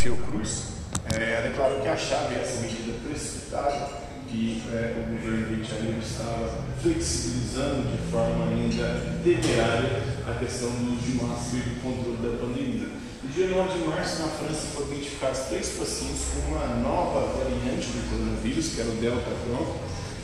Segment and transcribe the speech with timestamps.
[0.00, 0.62] Fiocruz,
[1.12, 7.86] é, declarou que achava essa medida precipitada, que é, o governo de Janeiro estava flexibilizando
[7.90, 12.88] de forma ainda temerária a questão do uso de máscara e do controle da pandemia.
[13.22, 17.88] No dia 9 de março, na França, foram identificados três pacientes com uma nova variante
[17.88, 19.76] do coronavírus, que era o Delta Cron,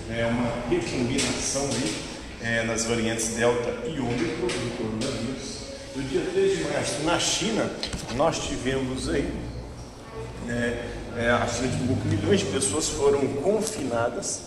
[0.09, 1.95] é uma recombinação aí,
[2.41, 5.57] é, nas variantes Delta e Ômicron do coronavírus.
[5.95, 7.71] No dia 3 de março, na China,
[8.15, 9.31] nós tivemos aí,
[10.49, 10.85] é,
[11.19, 14.43] é, a que milhões de pessoas foram confinadas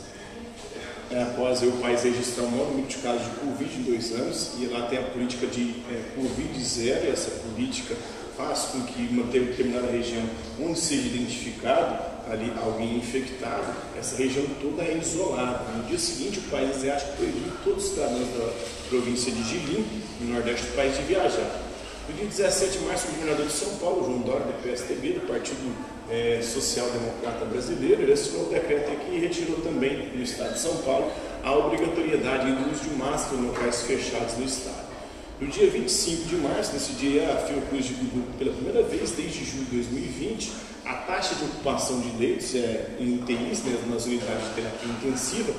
[1.12, 4.52] é, após o país registrar o maior número de casos de Covid em dois anos,
[4.60, 7.96] e lá tem a política de é, Covid zero, e essa política
[8.38, 10.24] faz com que uma determinada região
[10.62, 13.66] onde seja identificado ali alguém infectado,
[13.98, 15.64] essa região toda é isolada.
[15.76, 18.54] No dia seguinte, o país asiático proibiu todos os cidadãos da
[18.88, 19.86] província de Jilin,
[20.22, 21.69] no nordeste do país, de viajar.
[22.10, 25.28] No dia 17 de março, o governador de São Paulo, João Dória, do PSTB, do
[25.28, 25.76] Partido
[26.10, 30.60] é, Social Democrata Brasileiro, ele assinou o decreto aqui e retirou também no estado de
[30.60, 31.12] São Paulo
[31.44, 34.90] a obrigatoriedade do uso de máscara em locais fechados no estado.
[35.40, 39.66] No dia 25 de março, nesse dia, a Fiocruz divulgou pela primeira vez desde julho
[39.66, 40.52] de 2020
[40.86, 45.54] a taxa de ocupação de leitos é, em UTIs, né, nas unidades de terapia intensiva.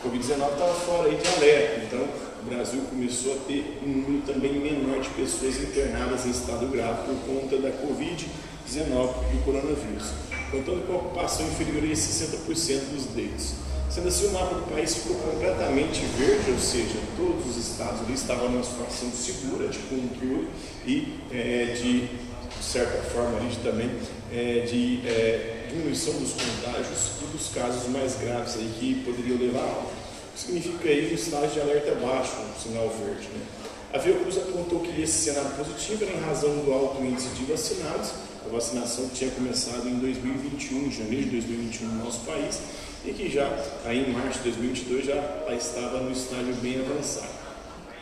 [0.00, 2.08] A Covid-19 estava fora aí de alerta, então
[2.40, 7.02] o Brasil começou a ter um número também menor de pessoas internadas em estado grave
[7.04, 8.26] por conta da Covid-19
[8.70, 10.12] e do coronavírus,
[10.50, 13.52] contando com a ocupação inferior a 60% dos leitos.
[13.90, 18.14] Sendo assim, o mapa do país ficou completamente verde, ou seja, todos os estados ali
[18.14, 20.48] estavam numa situação segura de controle
[20.86, 23.90] e é, de, de certa forma, ali, também
[24.32, 29.60] é, de é, diminuição dos contágios e dos casos mais graves aí que poderiam levar
[29.60, 29.92] a alta.
[30.36, 33.28] Significa aí um estágio de alerta baixo, um sinal verde.
[33.28, 33.44] Né?
[33.92, 38.12] A Fiocruz apontou que esse cenário positivo era em razão do alto índice de vacinados,
[38.46, 42.60] a vacinação que tinha começado em 2021, em janeiro de 2021 no nosso país,
[43.04, 43.48] e que já
[43.84, 47.40] aí em março de 2022 já estava no estágio bem avançado.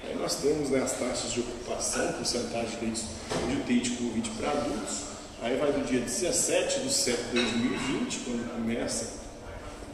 [0.05, 5.08] Aí nós temos né, as taxas de ocupação, porcentagem de UTI de Covid para adultos.
[5.41, 9.09] Aí vai do dia 17 de setembro de 2020, quando começa,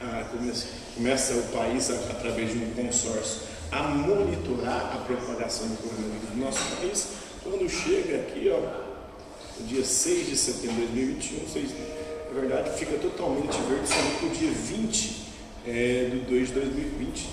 [0.00, 5.76] a, começa, começa o país, a, através de um consórcio, a monitorar a propagação do
[5.76, 7.08] coronavírus no nosso país.
[7.42, 11.70] Quando chega aqui, ó, o dia 6 de setembro de 2021, 6
[12.32, 15.24] na verdade, fica totalmente verde somente no dia 20
[15.66, 17.28] é, do 2 de 2020,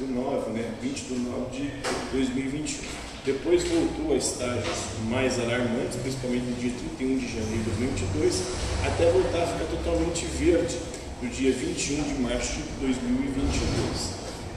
[0.00, 0.74] do 9, né?
[0.82, 1.70] 20 do 9 de
[2.12, 3.09] 2021.
[3.24, 4.78] Depois voltou a estágios
[5.10, 8.42] mais alarmantes, principalmente no dia 31 de janeiro de 2022,
[8.86, 10.78] até voltar a ficar totalmente verde
[11.20, 14.10] no dia 21 de março de 2022.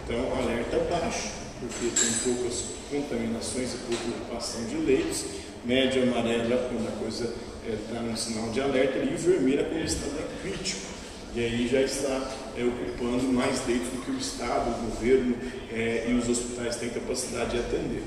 [0.06, 1.28] Então, alerta baixo,
[1.60, 5.26] porque tem poucas contaminações e pouca ocupação de leitos,
[5.66, 7.36] média amarela quando a coisa
[7.68, 10.08] está é, no sinal de alerta e vermelha quando está
[10.42, 10.94] crítico.
[11.36, 15.36] E aí já está é, ocupando mais leitos do que o Estado, o governo
[15.70, 18.04] é, e os hospitais têm capacidade de atender.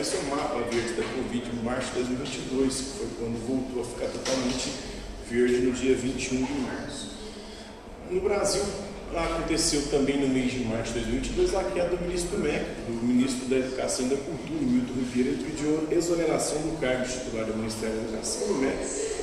[0.00, 3.82] Esse é o mapa verde da Covid em março de 2022, que foi quando voltou
[3.82, 4.72] a ficar totalmente
[5.28, 7.10] verde no dia 21 de março.
[8.10, 8.62] No Brasil,
[9.14, 13.06] aconteceu também no mês de março de 2022 a queda do ministro do MEC, do
[13.06, 17.54] ministro da Educação e da Cultura, Milton Ribeiro, pediu exoneração do cargo de titular do
[17.54, 18.78] Ministério da Educação do MEC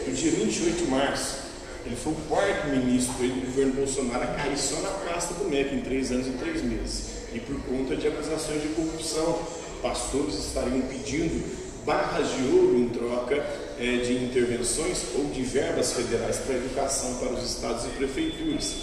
[0.07, 1.49] no dia 28 de março.
[1.83, 5.73] Ele foi o quarto ministro do governo Bolsonaro a cair só na pasta do MEC
[5.73, 7.09] em três anos e três meses.
[7.33, 9.39] E por conta de acusações de corrupção,
[9.81, 11.43] pastores estariam pedindo
[11.85, 13.35] barras de ouro em troca
[13.79, 18.75] é, de intervenções ou de verbas federais para educação para os estados e prefeituras.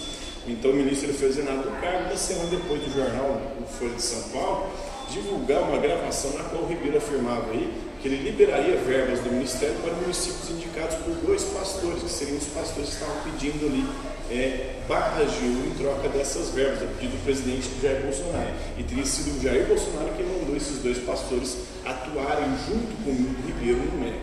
[0.47, 4.21] Então o ministro exonerado do cargo, uma semana depois do jornal O Folha de São
[4.29, 4.69] Paulo
[5.09, 7.71] divulgar uma gravação na qual o Ribeiro afirmava aí
[8.01, 12.45] que ele liberaria verbas do Ministério para municípios indicados por dois pastores, que seriam os
[12.47, 13.85] pastores que estavam pedindo ali
[14.29, 18.53] é, barras de ouro em troca dessas verbas, a pedido do presidente Jair Bolsonaro.
[18.77, 23.47] E teria sido o Jair Bolsonaro mandou esses dois pastores atuarem junto com o Milton
[23.47, 24.19] Ribeiro no MEC.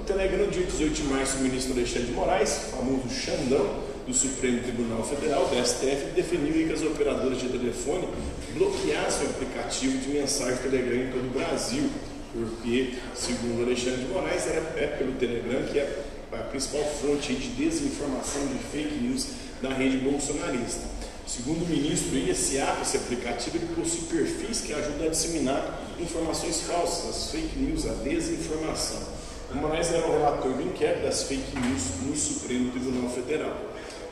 [0.00, 4.62] O Telegram, dia 18 de março, o ministro Alexandre de Moraes, famoso Xandão, do Supremo
[4.62, 8.08] Tribunal Federal, do STF, definiu que as operadoras de telefone
[8.54, 11.90] bloqueassem o aplicativo de mensagem Telegram em todo o Brasil,
[12.32, 18.46] porque, segundo Alexandre de Moraes, é pelo Telegram que é a principal fonte de desinformação
[18.46, 19.26] de fake news
[19.60, 20.95] da rede bolsonarista.
[21.26, 26.60] Segundo o ministro, esse app, esse aplicativo, ele possui perfis que ajudam a disseminar informações
[26.60, 29.02] falsas, as fake news, a desinformação.
[29.50, 33.56] O Moraes era o relator do inquérito das fake news no Supremo Tribunal Federal.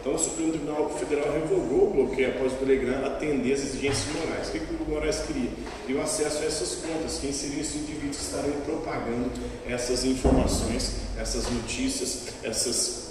[0.01, 4.49] Então, o Supremo Tribunal Federal revogou o bloqueio após o Telegram atender as exigências morais.
[4.49, 5.51] O que, que o Moraes queria?
[5.89, 9.31] O acesso a essas contas, quem seriam esses indivíduos que estariam propagando
[9.69, 13.04] essas informações, essas notícias, essas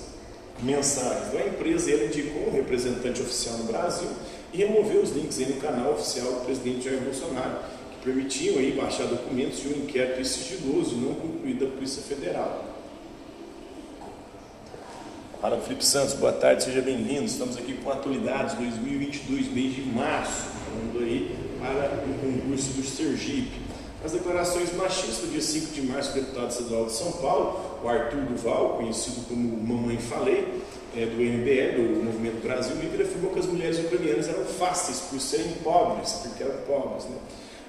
[0.61, 1.27] mensagens.
[1.27, 4.09] Então, a empresa ele indicou um representante oficial no Brasil
[4.53, 7.59] e removeu os links no canal oficial do presidente Jair Bolsonaro,
[7.91, 12.73] que permitiam aí baixar documentos de um inquérito sigiloso não concluído da Polícia Federal.
[15.41, 17.25] Fala Felipe Santos, boa tarde, seja bem-vindo.
[17.25, 23.62] Estamos aqui com atualidades 2022, mês de março, falando aí para o concurso do Sergipe.
[24.03, 27.88] As declarações machistas do dia 5 de março, o deputado estadual de São Paulo, o
[27.88, 30.61] Arthur Duval, conhecido como Mamãe Falei,
[30.94, 35.21] é, do MBL, do Movimento Brasil Livre, afirmou que as mulheres ucranianas eram fáceis por
[35.21, 37.05] serem pobres, porque eram pobres.
[37.05, 37.15] Né?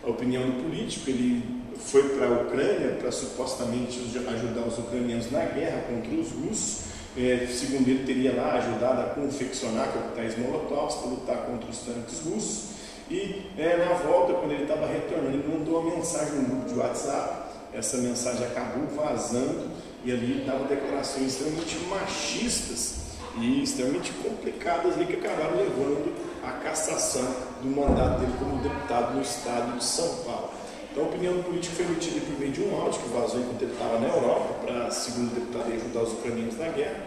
[0.02, 5.44] A opinião do político, ele foi para a Ucrânia para supostamente ajudar os ucranianos na
[5.44, 6.80] guerra contra os russos,
[7.16, 12.18] é, segundo ele, teria lá ajudado a confeccionar coquetéis molotovs para lutar contra os tanques
[12.26, 12.73] russos.
[13.10, 16.78] E é, na volta, quando ele estava retornando, ele mandou uma mensagem no grupo de
[16.78, 17.54] WhatsApp.
[17.72, 19.68] Essa mensagem acabou vazando
[20.04, 23.04] e ali dava declarações extremamente machistas
[23.40, 27.26] e extremamente complicadas ali que acabaram levando à cassação
[27.62, 30.50] do mandato dele como deputado no estado de São Paulo.
[30.92, 33.72] Então a opinião política foi emitida por meio de um áudio que vazou enquanto ele
[33.72, 37.00] estava na Europa para, segundo o deputado, ajudar os ucranianos na guerra.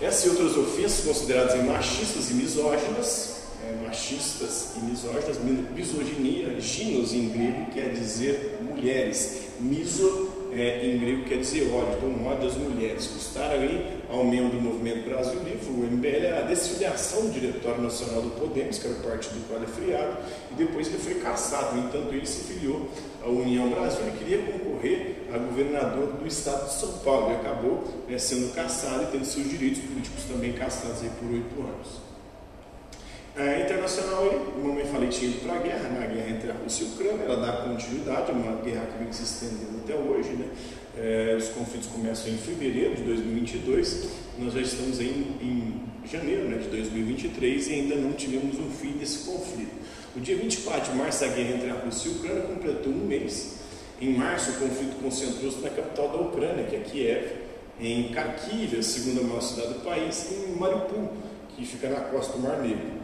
[0.00, 3.37] Essas e outras ofensas consideradas machistas e misóginas,
[3.68, 5.38] é, machistas e misóginas,
[5.74, 12.26] misoginia, ginos em grego quer dizer mulheres, miso é, em grego quer dizer ódio, então
[12.26, 13.06] ódio às mulheres.
[13.08, 18.22] Custaram aí ao membro do Movimento Brasil Livre, o MBL, a desfiliação do Diretório Nacional
[18.22, 20.16] do Podemos, que era o partido do qual ele friado,
[20.50, 21.76] e depois ele foi caçado.
[21.76, 22.88] No entanto, ele se filiou
[23.22, 27.84] à União Brasil e queria concorrer a governador do estado de São Paulo e acabou
[28.08, 32.07] né, sendo caçado e tendo seus direitos políticos também caçados aí por oito anos.
[33.38, 36.04] É, internacional, como eu falei, tinha ido para a guerra, né?
[36.04, 39.12] a guerra entre a Rússia e a Ucrânia, ela dá continuidade, uma guerra que vem
[39.12, 40.30] se estendendo até hoje.
[40.30, 40.48] Né?
[40.96, 44.08] É, os conflitos começam em fevereiro de 2022,
[44.40, 48.94] nós já estamos em, em janeiro né, de 2023 e ainda não tivemos um fim
[48.98, 49.70] desse conflito.
[50.16, 53.06] O dia 24 de março, a guerra entre a Rússia e a Ucrânia completou um
[53.06, 53.58] mês.
[54.00, 57.24] Em março, o conflito concentrou-se na capital da Ucrânia, que é Kiev,
[57.78, 61.12] em Kharkiv, a segunda maior cidade do país, e em Mariupol,
[61.54, 62.97] que fica na costa do Mar Negro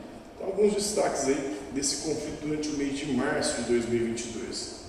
[0.46, 4.84] alguns destaques aí desse conflito durante o mês de março de 2022.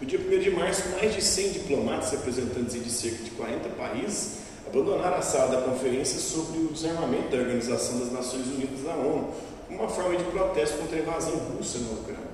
[0.00, 4.44] No dia 1 de março, mais de 100 diplomatas representantes de cerca de 40 países
[4.66, 9.30] abandonaram a sala da conferência sobre o desarmamento da Organização das Nações Unidas da ONU,
[9.70, 12.24] uma forma de protesto contra a invasão russa na Ucrânia.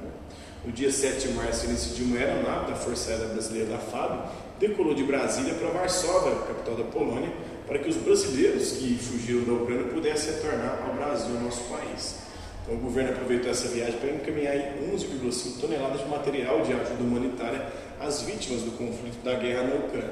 [0.65, 4.31] No dia 7 de março, decidiu uma aeronave da Força Aérea Brasileira da FAB
[4.61, 7.33] decolou de Brasília para Varsóvia, capital da Polônia,
[7.71, 12.17] para que os brasileiros que fugiram da Ucrânia pudessem retornar ao Brasil, nosso país.
[12.65, 14.57] Então, o governo aproveitou essa viagem para encaminhar
[14.93, 17.69] 11,5 toneladas de material de ajuda humanitária
[18.01, 20.11] às vítimas do conflito da guerra na Ucrânia.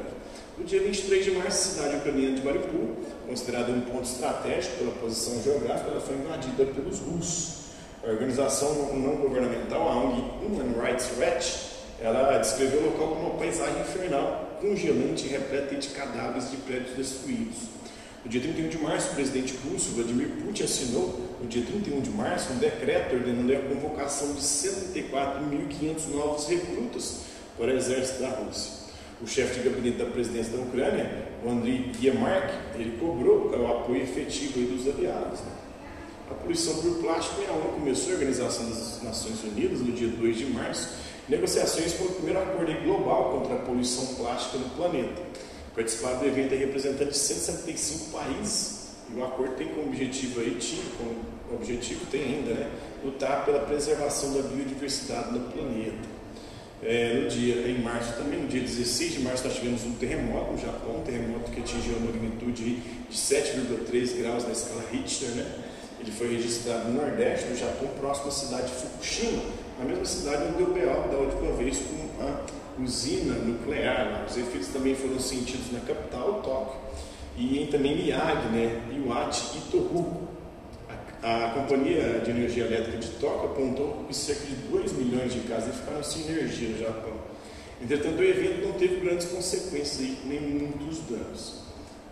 [0.57, 2.97] No dia 23 de março, a cidade ucraniana de Mariupol,
[3.27, 7.55] considerada um ponto estratégico pela posição geográfica, ela foi invadida pelos russos.
[8.07, 11.71] A organização não governamental, a ONG Human Rights Watch,
[12.01, 17.79] ela descreveu o local como uma paisagem infernal, congelante repleta de cadáveres de prédios destruídos.
[18.25, 22.11] No dia 31 de março, o presidente russo Vladimir Putin assinou, no dia 31 de
[22.11, 27.21] março, um decreto ordenando a convocação de 74.500 novos recrutas
[27.57, 28.89] para o exército da Rússia.
[29.23, 34.03] O chefe de gabinete da presidência da Ucrânia, o Andriy Yemark, ele cobrou o apoio
[34.03, 35.41] efetivo dos aliados.
[35.41, 35.53] Né?
[36.31, 40.09] A poluição por plástico em a ONU começou a Organização das Nações Unidas no dia
[40.09, 40.89] 2 de março
[41.29, 45.21] Negociações para o primeiro acordo global contra a poluição plástica no planeta.
[45.75, 48.79] Participaram do evento representantes de 175 países
[49.15, 51.17] e o acordo tem como objetivo aí, tinha como
[51.55, 52.71] objetivo, tem ainda, né,
[53.05, 56.19] lutar pela preservação da biodiversidade no planeta.
[56.83, 60.53] É, no dia, em março também, no dia 16 de março, nós tivemos um terremoto
[60.53, 65.65] no Japão, um terremoto que atingiu a magnitude de 7,3 graus na escala Richter, né?
[66.01, 69.43] Ele foi registrado no Nordeste do Japão, próximo à cidade de Fukushima,
[69.81, 71.09] a mesma cidade onde deu B.O.
[71.09, 74.25] da última vez com a usina nuclear.
[74.29, 76.81] Os efeitos também foram sentidos na capital, Tóquio,
[77.37, 80.29] e em também Miyagi, né, Iwate e Tohoku.
[81.23, 85.77] A, companhia de energia elétrica de Tóquio apontou que cerca de 2 milhões de casas
[85.77, 87.13] ficaram sem energia no Japão.
[87.83, 91.68] Entretanto, o evento não teve grandes consequências nem muitos danos.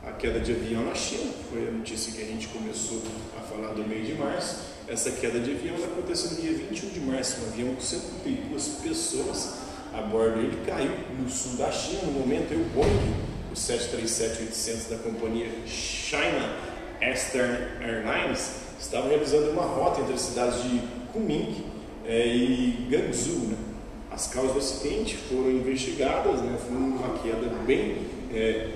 [0.07, 3.03] A queda de avião na China, foi a notícia que a gente começou
[3.37, 7.01] a falar do mês de março, essa queda de avião aconteceu no dia 21 de
[7.01, 7.41] março.
[7.45, 9.55] Um avião com 132 pessoas
[9.93, 10.39] a bordo.
[10.39, 12.03] Ele caiu no sul da China.
[12.05, 13.15] No momento, o Boeing,
[13.51, 16.55] o 737-800 da companhia China
[17.01, 20.81] Eastern Airlines estava realizando uma rota entre as cidades de
[21.13, 21.65] Kunming
[22.05, 23.41] é, e Guangzhou.
[23.41, 23.57] Né?
[24.09, 26.57] As causas do acidente foram investigadas, né?
[26.65, 28.69] foi uma queda bem é,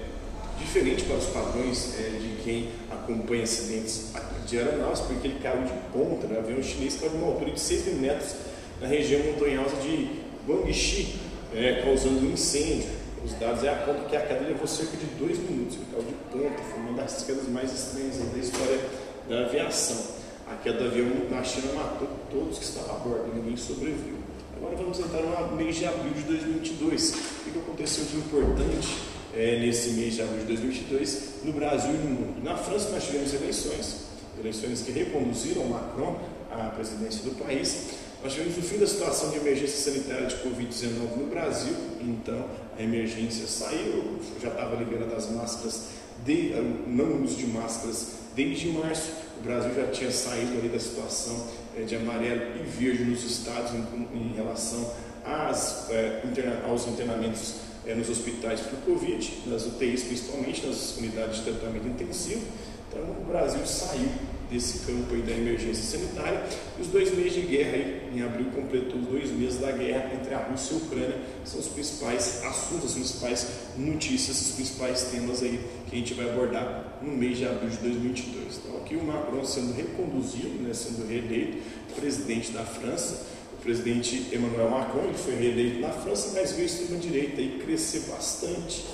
[0.61, 4.13] diferente para os padrões é, de quem acompanha acidentes
[4.47, 6.39] de aeronaves, porque ele caiu de ponta, né?
[6.39, 8.35] avião chinês caiu de uma altura de 6 mil metros
[8.81, 11.17] na região montanhosa de Guangxi,
[11.55, 13.01] é, causando um incêndio.
[13.25, 16.15] Os dados é apontam que a queda levou cerca de 2 minutos, ele caiu de
[16.33, 18.81] ponta, foi uma das quedas mais estranhas da história
[19.29, 20.21] da aviação.
[20.47, 24.19] A queda do avião na China matou todos que estavam a bordo, ninguém sobreviveu.
[24.57, 27.11] Agora vamos entrar no mês de abril de 2022.
[27.13, 28.89] O que aconteceu de importante
[29.35, 32.45] é, nesse mês de abril de 2022 no Brasil e no mundo?
[32.45, 34.07] Na França nós tivemos eleições,
[34.39, 36.19] eleições que reconduziram Macron
[36.51, 37.91] à presidência do país.
[38.23, 42.45] Nós tivemos o fim da situação de emergência sanitária de Covid-19 no Brasil, então
[42.79, 45.89] a emergência saiu, já estava liberada as máscaras,
[46.25, 46.53] de,
[46.87, 49.13] não uso de máscaras desde março.
[49.39, 51.47] O Brasil já tinha saído ali da situação
[51.79, 54.93] é, de amarelo e verde nos estados em, em relação
[55.25, 57.55] às, é, interna, aos internamentos
[57.87, 62.43] é, nos hospitais por Covid, nas UTIs principalmente, nas unidades de tratamento intensivo.
[62.89, 64.09] Então o Brasil saiu
[64.51, 66.43] desse campo aí da emergência sanitária.
[66.77, 70.11] E os dois meses de guerra aí, em abril completou os dois meses da guerra
[70.13, 73.47] entre a Rússia e a Ucrânia, são os principais assuntos, as principais
[73.77, 77.77] notícias, os principais temas aí que a gente vai abordar no mês de abril de
[77.77, 78.59] 2022.
[78.59, 81.59] Então aqui o Macron sendo reconduzido, né, sendo reeleito
[81.95, 83.27] presidente da França,
[83.61, 88.87] o presidente Emmanuel Macron ele foi reeleito na França, mas a extrema-direita crescer bastante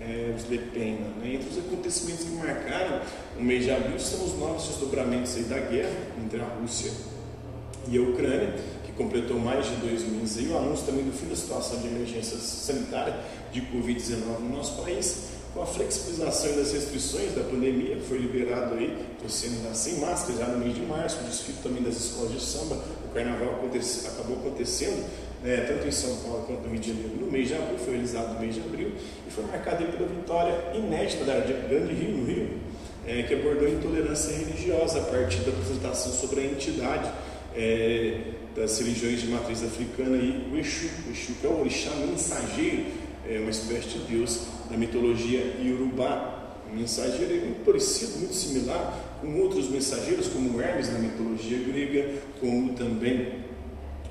[0.00, 0.98] é, os Le Pen.
[1.22, 1.34] Né?
[1.34, 3.02] Entre os acontecimentos que marcaram
[3.38, 6.90] o mês de abril são os novos desdobramentos da guerra entre a Rússia
[7.88, 11.28] e a Ucrânia, que completou mais de dois meses, e o anúncio também do fim
[11.28, 13.16] da situação de emergência sanitária
[13.52, 15.29] de Covid-19 no nosso país.
[15.52, 20.58] Com a flexibilização das restrições da pandemia, foi liberado aí, você sem máscara já no
[20.58, 25.04] mês de março, o desfile também das escolas de samba, o carnaval acabou acontecendo
[25.42, 27.94] né, tanto em São Paulo quanto no Rio de Janeiro, no mês de abril, foi
[27.94, 28.92] realizado no mês de abril,
[29.26, 32.48] e foi marcado pela vitória inédita da Grande Rio, no Rio,
[33.04, 37.10] é, que abordou a intolerância religiosa a partir da apresentação sobre a entidade
[37.56, 38.20] é,
[38.54, 42.86] das religiões de matriz africana e o Exu, o Exu que é o orixá mensageiro,
[43.28, 46.36] é uma espécie de deus da mitologia iorubá.
[46.70, 52.14] O mensageiro é muito parecido, muito similar com outros mensageiros, como Hermes na mitologia grega,
[52.38, 53.40] como também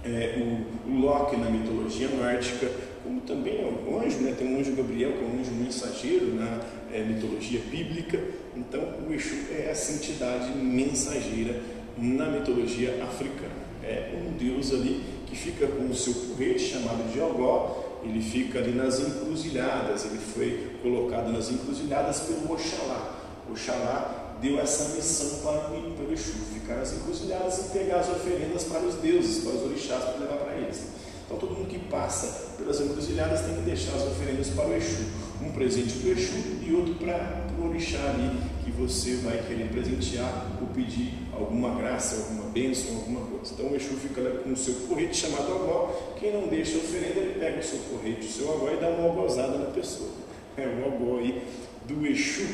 [0.04, 2.70] é, o, o Loki na mitologia nórdica,
[3.04, 4.36] como também é o anjo, né?
[4.38, 6.62] tem o anjo Gabriel, que é um anjo mensageiro na
[6.94, 8.20] é, mitologia bíblica.
[8.56, 11.62] Então, o Exu é essa entidade mensageira
[11.98, 13.70] na mitologia africana.
[13.84, 18.60] É um deus ali que fica com o seu porrete chamado de Ogó, ele fica
[18.60, 23.16] ali nas encruzilhadas, ele foi colocado nas encruzilhadas pelo Oxalá.
[23.50, 28.64] Oxalá deu essa missão para o, para Exu, ficar nas encruzilhadas e pegar as oferendas
[28.64, 30.84] para os deuses, para os orixás, para levar para eles.
[31.26, 35.04] Então todo mundo que passa pelas encruzilhadas tem que deixar as oferendas para o Exu.
[35.42, 39.70] Um presente para o Exu e outro para o orixá ali, que você vai querer
[39.70, 43.54] presentear ou pedir alguma graça, alguma bênção, alguma coisa.
[43.54, 46.16] Então o Exu fica lá com o seu porrete chamado agó.
[46.20, 48.90] Quem não deixa a oferenda, ele pega o seu porrete, o seu agó e dá
[48.90, 50.10] uma gozada na pessoa.
[50.58, 51.42] É o agó aí
[51.88, 52.48] do Exu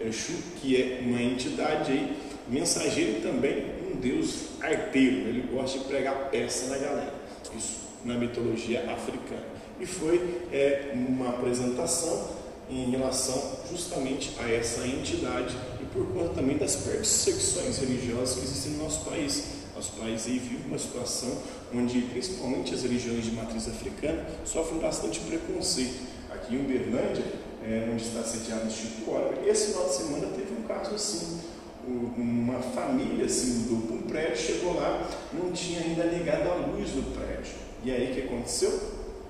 [0.00, 2.16] Exu, que é uma entidade aí,
[2.48, 7.14] mensageiro também, um deus arteiro, ele gosta de pregar peça na galera,
[7.56, 9.42] isso na mitologia africana.
[9.80, 12.37] E foi é, uma apresentação
[12.70, 18.72] em relação justamente a essa entidade e por conta também das perseguições religiosas que existem
[18.72, 19.44] no nosso país.
[19.74, 21.30] Nosso país aí vive uma situação
[21.74, 26.08] onde principalmente as religiões de matriz africana sofrem bastante preconceito.
[26.30, 27.24] Aqui em Uberlândia,
[27.64, 29.48] é, onde está sediado o Instituto Olga.
[29.48, 31.40] Esse final de semana teve um caso assim.
[31.86, 36.90] Uma família se mudou para um prédio, chegou lá, não tinha ainda ligado a luz
[36.90, 37.54] do prédio.
[37.82, 38.78] E aí o que aconteceu?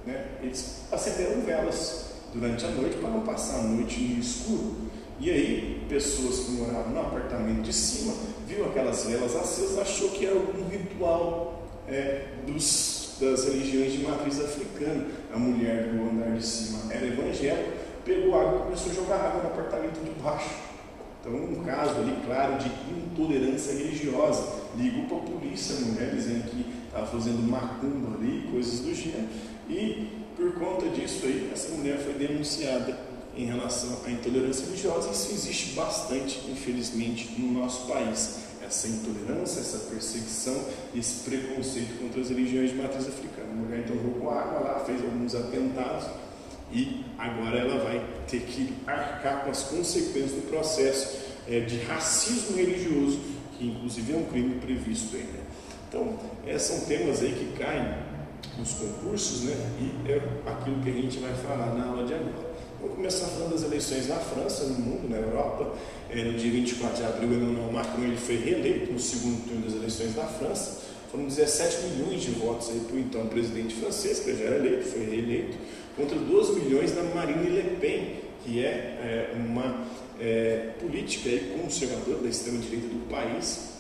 [0.05, 0.27] Né?
[0.43, 2.08] Eles acenderam velas
[2.39, 4.77] durante a noite para não passar a noite no escuro.
[5.21, 8.15] E aí, pessoas que moravam no apartamento de cima,
[8.47, 14.41] viu aquelas velas acesas, achou que era algum ritual é, dos, das religiões de matriz
[14.41, 15.07] africana.
[15.35, 17.73] A mulher do andar de cima era evangélica,
[18.05, 20.69] pegou água e começou a jogar água no apartamento de baixo.
[21.21, 24.59] Então, um caso ali, claro, de intolerância religiosa.
[24.77, 29.27] Ligou para a polícia, a mulher, dizendo que estava fazendo macumba ali, coisas do gênero.
[29.69, 32.97] E, por conta disso aí, essa mulher foi denunciada
[33.37, 35.11] em relação à intolerância religiosa.
[35.11, 38.47] Isso existe bastante, infelizmente, no nosso país.
[38.65, 40.65] Essa intolerância, essa perseguição,
[40.95, 43.49] esse preconceito contra as religiões de matriz africana.
[43.51, 46.07] A mulher então jogou água lá, fez alguns atentados
[46.71, 51.19] e agora ela vai ter que arcar com as consequências do processo
[51.49, 53.19] é, de racismo religioso,
[53.57, 55.23] que inclusive é um crime previsto aí.
[55.23, 55.41] Né?
[55.89, 58.08] Então, é, são temas aí que caem
[58.59, 59.55] nos concursos, né?
[59.81, 62.49] E é aquilo que a gente vai falar na aula de agora.
[62.81, 65.75] Vamos começar falando das eleições na França, no mundo, na Europa.
[66.11, 69.75] É, no dia 24 de abril, Emmanuel Macron ele foi reeleito no segundo turno das
[69.75, 70.89] eleições da França.
[71.11, 75.05] Foram 17 milhões de votos para o então presidente francês, que já era eleito, foi
[75.07, 75.57] reeleito,
[75.97, 79.87] contra 12 milhões da Marine Le Pen, que é, é uma
[80.21, 83.71] é, política aí, conservadora da extrema-direita do país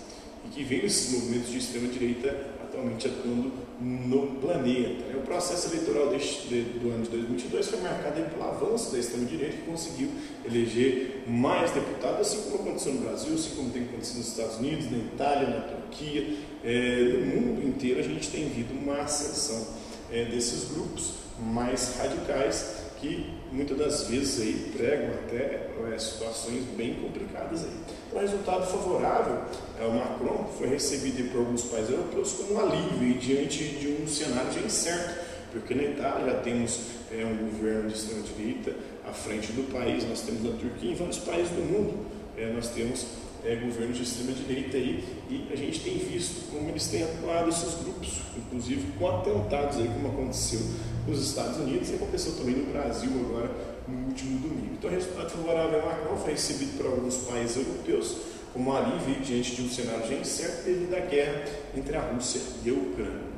[0.45, 5.17] e que vem nesses movimentos de extrema-direita atualmente atuando no planeta.
[5.17, 9.63] O processo eleitoral deste, do ano de 2022 foi marcado pelo avanço da extrema-direita que
[9.63, 10.11] conseguiu
[10.45, 14.91] eleger mais deputados, assim como aconteceu no Brasil, assim como tem acontecido nos Estados Unidos,
[14.91, 19.67] na Itália, na Turquia, é, no mundo inteiro a gente tem visto uma ascensão
[20.11, 26.95] é, desses grupos mais radicais que muitas das vezes aí pregam até é, situações bem
[26.95, 27.71] complicadas aí.
[28.12, 29.43] O resultado favorável
[29.81, 34.52] ao Macron foi recebido por alguns países europeus como um alívio diante de um cenário
[34.52, 36.81] já incerto, porque na Itália já temos
[37.12, 38.75] é, um governo de extrema-direita
[39.09, 42.69] à frente do país, nós temos na Turquia, em vários países do mundo, é, nós
[42.69, 43.07] temos
[43.49, 47.83] é, governos de extrema-direita aí, e a gente tem visto como eles têm atuado esses
[47.83, 50.61] grupos, inclusive com atentados aí, como aconteceu
[51.07, 53.50] nos Estados Unidos e aconteceu também no Brasil agora
[53.88, 54.75] no último domingo.
[54.75, 58.17] Então, o resultado favorável a Macron foi recebido por alguns países europeus
[58.52, 62.69] como alívio diante de um cenário já incerto devido à guerra entre a Rússia e
[62.69, 63.28] a Ucrânia.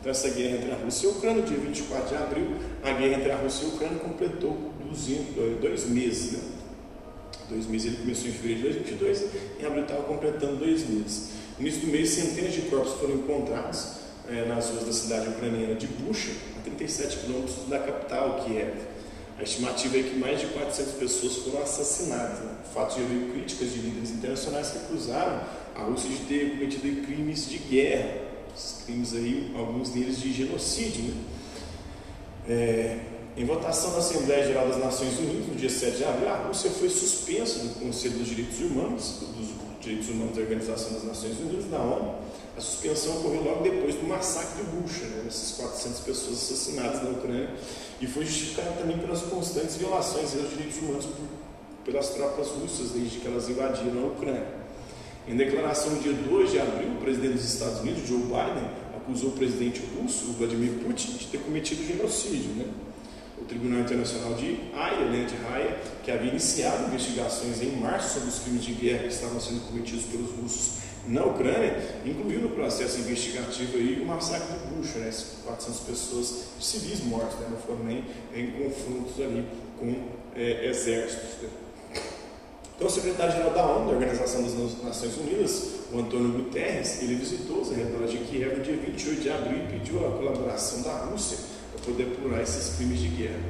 [0.00, 2.46] Então, essa guerra entre a Rússia e a Ucrânia, dia 24 de abril,
[2.82, 6.32] a guerra entre a Rússia e a Ucrânia completou 200, dois meses.
[6.32, 6.63] Né?
[7.54, 11.30] Dois meses, ele começou em fevereiro de 2022, em abril estava completando dois meses.
[11.56, 13.92] No início do mês, centenas de corpos foram encontrados
[14.28, 18.74] é, nas ruas da cidade ucraniana de Bucha, a 37 quilômetros da capital, Kiev.
[19.38, 22.40] A estimativa é que mais de 400 pessoas foram assassinadas.
[22.40, 25.40] O fato haver críticas de líderes internacionais que acusaram
[25.76, 28.16] a Rússia de ter cometido crimes de guerra,
[28.56, 31.04] Esses crimes aí, alguns deles de genocídio.
[31.04, 31.14] Né?
[32.48, 32.98] É,
[33.36, 36.70] em votação na Assembleia Geral das Nações Unidas, no dia 7 de abril, a Rússia
[36.70, 39.48] foi suspensa do Conselho dos Direitos Humanos, dos
[39.80, 42.14] Direitos Humanos da Organização das Nações Unidas, da ONU.
[42.56, 47.10] A suspensão ocorreu logo depois do massacre de Bucha, né, essas 400 pessoas assassinadas na
[47.10, 47.50] Ucrânia,
[48.00, 51.26] e foi justificada também pelas constantes violações aos direitos humanos por,
[51.84, 54.46] pelas tropas russas desde que elas invadiram a Ucrânia.
[55.26, 59.30] Em declaração no dia 2 de abril, o presidente dos Estados Unidos, Joe Biden, acusou
[59.30, 62.50] o presidente russo, Vladimir Putin, de ter cometido genocídio.
[62.52, 62.66] Né?
[63.44, 68.30] O Tribunal Internacional de Haia, né, de Haia, que havia iniciado investigações em março sobre
[68.30, 71.76] os crimes de guerra que estavam sendo cometidos pelos russos na Ucrânia,
[72.06, 75.12] incluiu no processo investigativo aí o massacre de Bucha, né,
[75.44, 78.02] 400 pessoas civis mortas, né, não foram nem
[78.34, 79.44] em confrontos ali
[79.78, 79.94] com
[80.34, 81.42] é, exércitos.
[81.42, 81.48] Né.
[82.76, 87.60] Então, o secretário-geral da ONU, da Organização das Nações Unidas, o Antônio Guterres, ele visitou
[87.60, 91.53] os arredores de Kiev no dia 28 de abril e pediu a colaboração da Rússia
[91.84, 93.40] poder apurar esses crimes de guerra.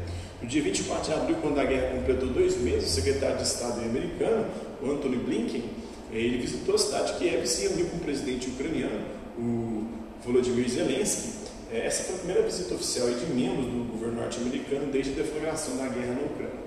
[0.43, 3.81] No dia 24 de abril, quando a guerra completou dois meses, o secretário de Estado
[3.81, 4.47] americano,
[4.85, 5.65] Anthony Blinken,
[6.13, 9.05] ele visitou a cidade de Kiev e se reuniu com o presidente ucraniano,
[9.39, 9.87] o
[10.25, 11.45] Volodymyr Zelensky.
[11.73, 15.77] É, essa foi a primeira visita oficial de membros do governo norte-americano desde a deflagração
[15.77, 16.65] da guerra na Ucrânia.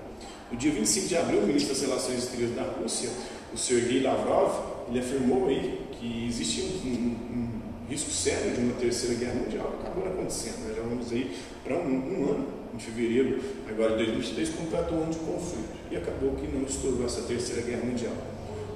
[0.50, 3.10] No dia 25 de abril, o ministro das Relações Exteriores da Rússia,
[3.52, 7.47] o Sergei Lavrov, ele afirmou aí que existe um, um
[7.88, 10.66] risco sério de uma terceira guerra mundial acabou acontecendo.
[10.66, 15.02] Nós já vamos aí para um, um, ano, em fevereiro agora de 2023, completou um
[15.04, 18.12] ano de conflito e acabou que não estourou essa terceira guerra mundial.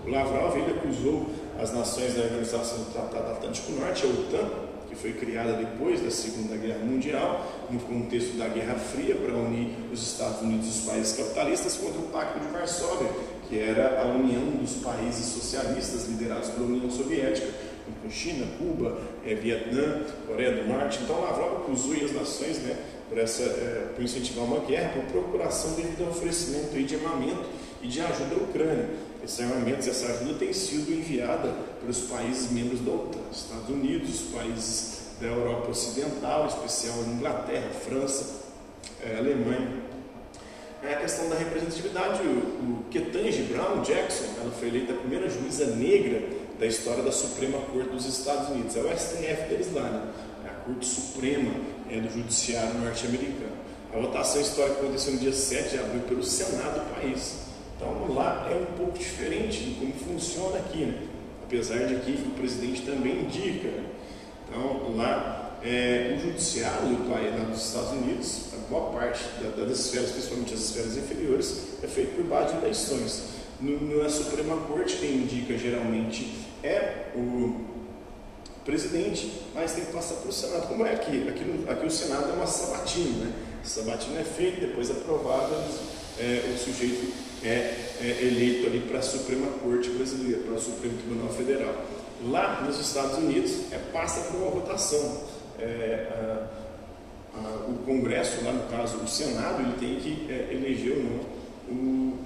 [0.07, 4.51] O Lavrov ele acusou as nações da Organização do Tratado Atlântico Norte, a OTAN,
[4.89, 9.69] que foi criada depois da Segunda Guerra Mundial, no contexto da Guerra Fria, para unir
[9.93, 13.09] os Estados Unidos e os países capitalistas contra o Pacto de Varsóvia,
[13.49, 17.49] que era a união dos países socialistas liderados pela União Soviética,
[18.13, 21.01] China, Cuba, é, Vietnã, Coreia do Norte.
[21.03, 22.77] Então, Lavrov acusou as nações né,
[23.09, 27.45] por, essa, é, por incentivar uma guerra, por procuração devido ao oferecimento de armamento
[27.83, 28.89] e de ajuda à Ucrânia.
[29.25, 35.03] Esses armamentos, essa ajuda tem sido enviada pelos países membros da OTAN, Estados Unidos, países
[35.21, 38.43] da Europa Ocidental, em especial Inglaterra, França,
[39.01, 39.83] é, Alemanha.
[40.83, 45.31] É a questão da representatividade, o, o Ketanji Brown Jackson, ela foi eleita a primeira
[45.31, 48.77] juíza negra da história da Suprema Corte dos Estados Unidos.
[48.77, 50.13] É o STF deles lá, né?
[50.45, 51.53] É a Corte Suprema
[51.91, 53.51] é, do Judiciário norte-americano.
[53.93, 57.39] A votação histórica aconteceu no dia 7 de abril pelo Senado do país.
[57.77, 61.03] Então lá é um pouco diferente de como funciona aqui, né?
[61.43, 63.67] apesar de que o presidente também indica.
[63.67, 63.85] Né?
[64.49, 69.65] Então lá é, o judiciário do país, lá dos Estados Unidos, a boa parte da,
[69.65, 73.23] das esferas, principalmente as esferas inferiores, é feito por base de eleições.
[73.61, 77.73] no, na Suprema Corte quem indica geralmente é o
[78.65, 80.69] presidente, mas tem que passar para o Senado.
[80.69, 81.29] Como é aqui?
[81.29, 83.33] Aqui, aqui o Senado é uma sabatina, né?
[83.65, 85.55] Sabatina é feita, depois aprovada,
[86.19, 87.13] é, o sujeito
[87.45, 91.75] é, é eleito ali para a Suprema Corte Brasileira, para o Supremo Tribunal Federal.
[92.25, 95.23] Lá nos Estados Unidos é, passa por uma votação.
[95.59, 100.97] É, a, a, o Congresso, lá no caso o Senado, ele tem que é, eleger
[100.97, 101.21] ou não
[101.69, 102.19] o,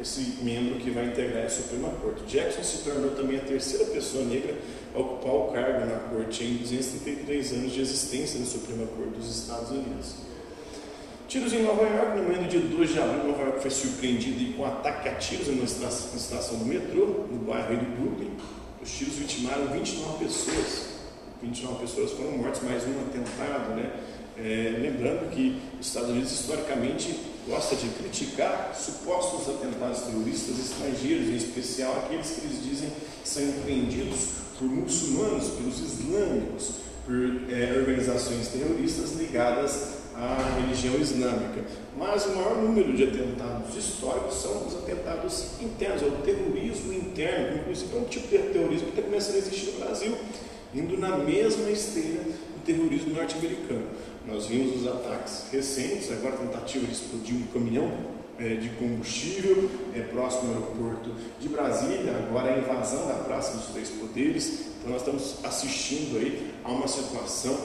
[0.00, 2.24] esse membro que vai integrar a Suprema Corte.
[2.26, 4.56] Jackson se tornou também a terceira pessoa negra
[4.94, 9.38] a ocupar o cargo na Corte em 233 anos de existência da Suprema Corte dos
[9.38, 10.14] Estados Unidos.
[11.28, 14.62] Tiros em Nova York, no momento de 2 de abril, Nova York foi surpreendido com
[14.62, 18.30] um ataque a tiros na estação do metrô, no bairro de Brooklyn.
[18.82, 20.94] Os tiros vitimaram 29 pessoas.
[21.42, 23.90] 29 pessoas foram mortas, mais um atentado, né?
[24.36, 31.36] É, lembrando que os Estados Unidos historicamente gosta de criticar supostos atentados terroristas estrangeiros, em
[31.36, 32.88] especial aqueles que eles dizem
[33.22, 36.70] são empreendidos por muçulmanos, pelos islâmicos,
[37.06, 41.64] por é, organizações terroristas ligadas à religião islâmica.
[41.96, 47.58] Mas o maior número de atentados históricos são os atentados internos, é o terrorismo interno,
[47.58, 50.16] inclusive é um tipo de terrorismo que está começando a existir no Brasil,
[50.74, 52.24] indo na mesma esteira
[52.64, 53.86] terrorismo norte-americano.
[54.26, 57.92] Nós vimos os ataques recentes, agora a tentativa de explodir um caminhão
[58.38, 63.66] é, de combustível é, próximo ao aeroporto de Brasília, agora a invasão da Praça dos
[63.66, 64.66] Três Poderes.
[64.78, 67.56] Então nós estamos assistindo aí a uma situação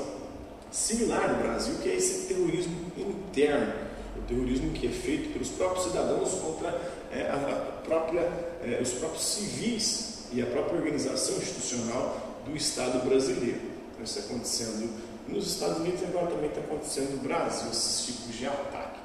[0.71, 3.73] similar no Brasil, que é esse terrorismo interno,
[4.17, 6.79] o terrorismo que é feito pelos próprios cidadãos contra
[7.11, 8.29] é, a própria,
[8.63, 13.68] é, os próprios civis e a própria organização institucional do Estado brasileiro.
[14.03, 14.89] Isso acontecendo
[15.27, 18.99] nos Estados Unidos e agora também está acontecendo no Brasil, esses tipos de ataque.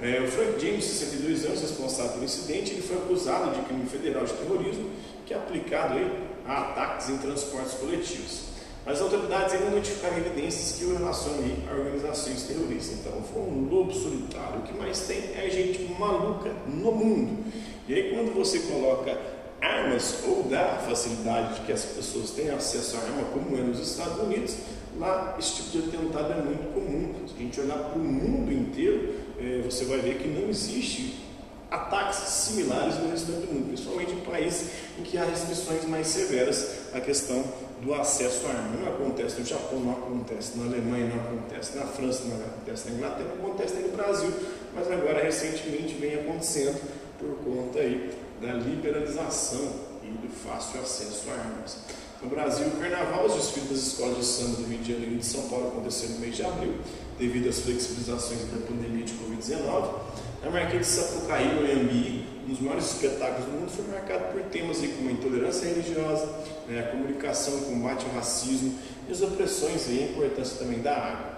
[0.00, 4.24] É, o Frank James, 62 anos, responsável pelo incidente, ele foi acusado de crime federal
[4.24, 4.90] de terrorismo,
[5.24, 8.46] que é aplicado aí a ataques em transportes coletivos.
[8.86, 12.98] As autoridades ainda notificaram evidências que o relacionam a organizações terroristas.
[13.00, 14.60] Então, foi um lobo solitário.
[14.60, 17.44] O que mais tem é gente maluca no mundo.
[17.88, 19.18] E aí, quando você coloca
[19.60, 23.78] armas ou dá facilidade de que as pessoas tenham acesso à arma, como é nos
[23.80, 24.56] Estados Unidos,
[24.98, 27.14] lá esse tipo de atentado é muito comum.
[27.26, 31.26] Se a gente olhar para o mundo inteiro, é, você vai ver que não existe
[31.70, 36.94] ataques similares no restante do mundo, principalmente em países em que há restrições mais severas
[36.94, 37.44] à questão
[37.82, 38.76] do acesso à arma.
[38.80, 42.96] Não acontece no Japão, não acontece na Alemanha, não acontece na França, não acontece na
[42.96, 44.32] Inglaterra, não acontece no Brasil,
[44.74, 46.80] mas agora recentemente vem acontecendo
[47.18, 49.72] por conta aí da liberalização
[50.02, 51.78] e do fácil acesso a armas.
[52.22, 55.18] No Brasil, o carnaval, os desfiles das escolas de samba do Rio de Janeiro e
[55.18, 56.74] de São Paulo aconteceram no mês de abril,
[57.18, 60.00] devido às flexibilizações da pandemia de Covid-19.
[60.44, 64.42] A Marquês de Sapucaí, no Anhembi, um dos maiores espetáculos do mundo, foi marcado por
[64.44, 66.26] temas como a intolerância religiosa,
[66.68, 68.74] né, a comunicação, o combate ao racismo
[69.08, 71.36] e as opressões e a importância também da água.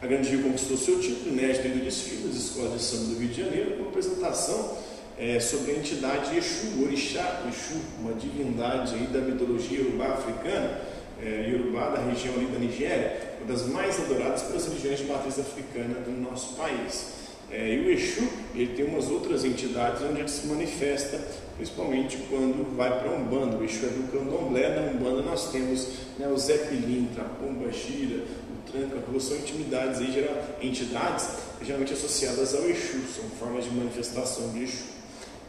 [0.00, 3.28] A Grande Rio conquistou seu título inédito do desfile das escolas de samba do Rio
[3.28, 4.76] de Janeiro, com apresentação
[5.18, 10.80] é, sobre a entidade Exu, Orixá Exu, uma divindade aí da mitologia urubá africana,
[11.22, 15.38] é, Yorubá, da região ali da Nigéria, uma das mais adoradas pelas religiões de matriz
[15.38, 17.16] africana do nosso país.
[17.50, 21.18] É, e o Exu, ele tem umas outras entidades onde ele se manifesta,
[21.56, 23.56] principalmente quando vai para a Umbanda.
[23.56, 27.70] O Exu é do candomblé, na Umbanda nós temos né, o Zé Pilintra, a Pomba
[27.72, 31.28] Gira, o Tranca, são intimidades aí, geral, entidades
[31.62, 34.96] geralmente associadas ao Exu, são formas de manifestação de Exu.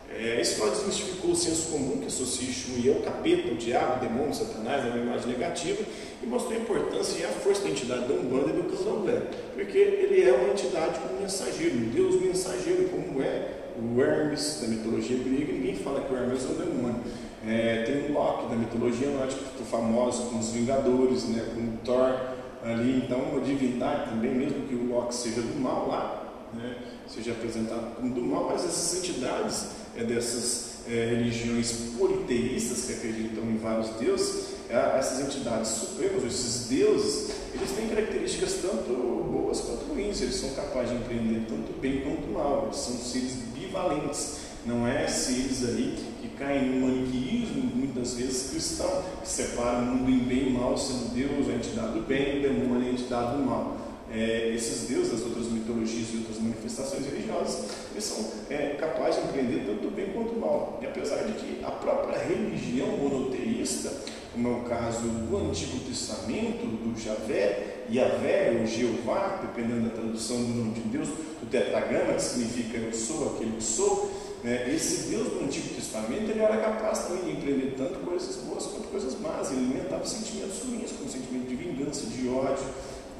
[0.09, 4.07] É, esse quadro desmistificou o senso comum que associa Exu ao capeta, o diabo, o
[4.07, 5.83] demônio, Satanás, é uma imagem negativa,
[6.23, 9.21] e mostrou a importância e a força da entidade da Umbanda e do Candomblé,
[9.53, 14.67] porque ele é uma entidade como mensageiro, um Deus mensageiro, como é o Hermes da
[14.67, 17.01] mitologia grega, ninguém fala que o Hermes é o demônio.
[17.45, 22.19] É, tem o Loki da mitologia nórdica, famoso com os Vingadores, né, com o Thor
[22.63, 27.31] ali, então uma divindade também, mesmo que o Loki seja do mal lá, né, seja
[27.31, 33.57] apresentado como do mal, mas essas entidades é, dessas é, religiões politeístas que acreditam em
[33.57, 40.21] vários deuses, é, essas entidades supremas, esses deuses, eles têm características tanto boas quanto ruins,
[40.21, 45.07] eles são capazes de empreender tanto bem quanto mal, eles são seres bivalentes, não é
[45.07, 50.49] seres aí que caem no maniqueísmo, muitas vezes cristão, que separa o mundo em bem
[50.49, 54.53] e mal, sendo Deus a entidade do bem, o demônio a entidade do mal é,
[54.55, 59.65] esses deuses das outras mitologias e outras manifestações religiosas, eles são é, capazes de empreender
[59.65, 60.79] tanto o bem quanto o mal.
[60.81, 63.91] E apesar de que a própria religião monoteísta,
[64.31, 70.37] como é o caso do Antigo Testamento, do Javé, Yahvé ou Jeová, dependendo da tradução
[70.37, 74.11] do nome de Deus, do tetragrama, que significa eu sou aquele que sou,
[74.43, 78.65] né, esse Deus do Antigo Testamento ele era capaz também de empreender tanto coisas boas
[78.65, 79.51] quanto coisas más.
[79.51, 82.65] Ele alimentava sentimentos ruins, como sentimento de vingança, de ódio,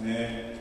[0.02, 0.54] né,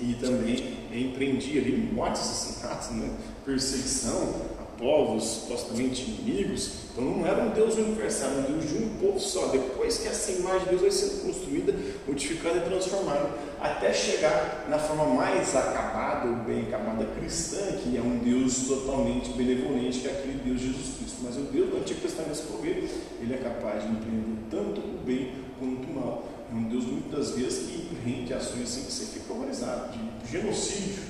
[0.00, 3.10] e também empreendia ali mortes, assassinatos, né,
[3.44, 6.88] perseguição a povos supostamente inimigos.
[6.92, 9.48] Então não era um Deus universal, um Deus de um povo só.
[9.48, 11.74] Depois que essa imagem de Deus vai sendo construída,
[12.06, 13.30] modificada e transformada,
[13.60, 19.30] até chegar na forma mais acabada ou bem acabada cristã, que é um Deus totalmente
[19.32, 21.18] benevolente, que é aquele Deus Jesus Cristo.
[21.22, 22.88] Mas o Deus do Antigo Testamento, ver,
[23.20, 26.37] ele é capaz de empreender tanto o bem quanto o mal.
[26.50, 31.02] É um Deus muitas vezes que empreende ações assim que você fica horrorizado, de genocídio,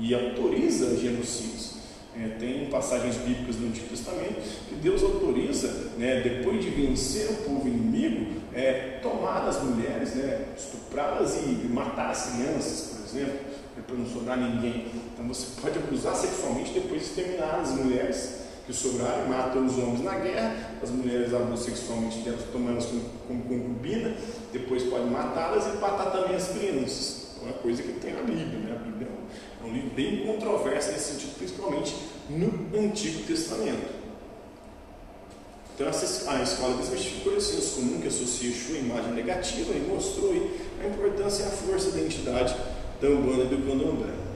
[0.00, 1.76] e autoriza genocídios.
[2.16, 7.34] É, tem passagens bíblicas do Antigo Testamento que Deus autoriza, né, depois de vencer o
[7.44, 13.34] povo inimigo, é, tomar as mulheres, né, estuprá-las e matar as crianças, por exemplo,
[13.76, 14.86] né, para não sobrar ninguém.
[15.12, 20.04] Então você pode abusar sexualmente depois de exterminar as mulheres que sobrarem, matam os homens
[20.04, 24.14] na guerra, as mulheres abusam sexualmente dentro, tomando-as como, como concubina,
[24.52, 27.28] depois pode matá-las e matar também as crianças.
[27.40, 28.76] É uma coisa que tem na Bíblia, né?
[28.78, 31.96] A Bíblia é um livro bem controverso nesse sentido, principalmente
[32.28, 33.88] no Antigo Testamento.
[35.74, 40.32] Então, a escola desmistificou esse senso comum que associa Exu à imagem negativa e mostrou
[40.32, 42.54] a importância e a força da entidade
[43.00, 44.27] da Umbanda e do Candomblé.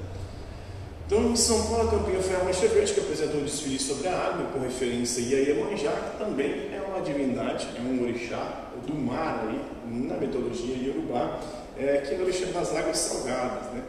[1.12, 4.08] Então, em São Paulo, a campanha foi a Mancha Verde, que apresentou um desfile sobre
[4.08, 8.94] a água, com referência a Iemanjá, que também é uma divindade, é um orixá do
[8.94, 11.38] mar, aí, na mitologia iorubá,
[11.78, 13.82] é, que é o orixá das águas salgadas, né?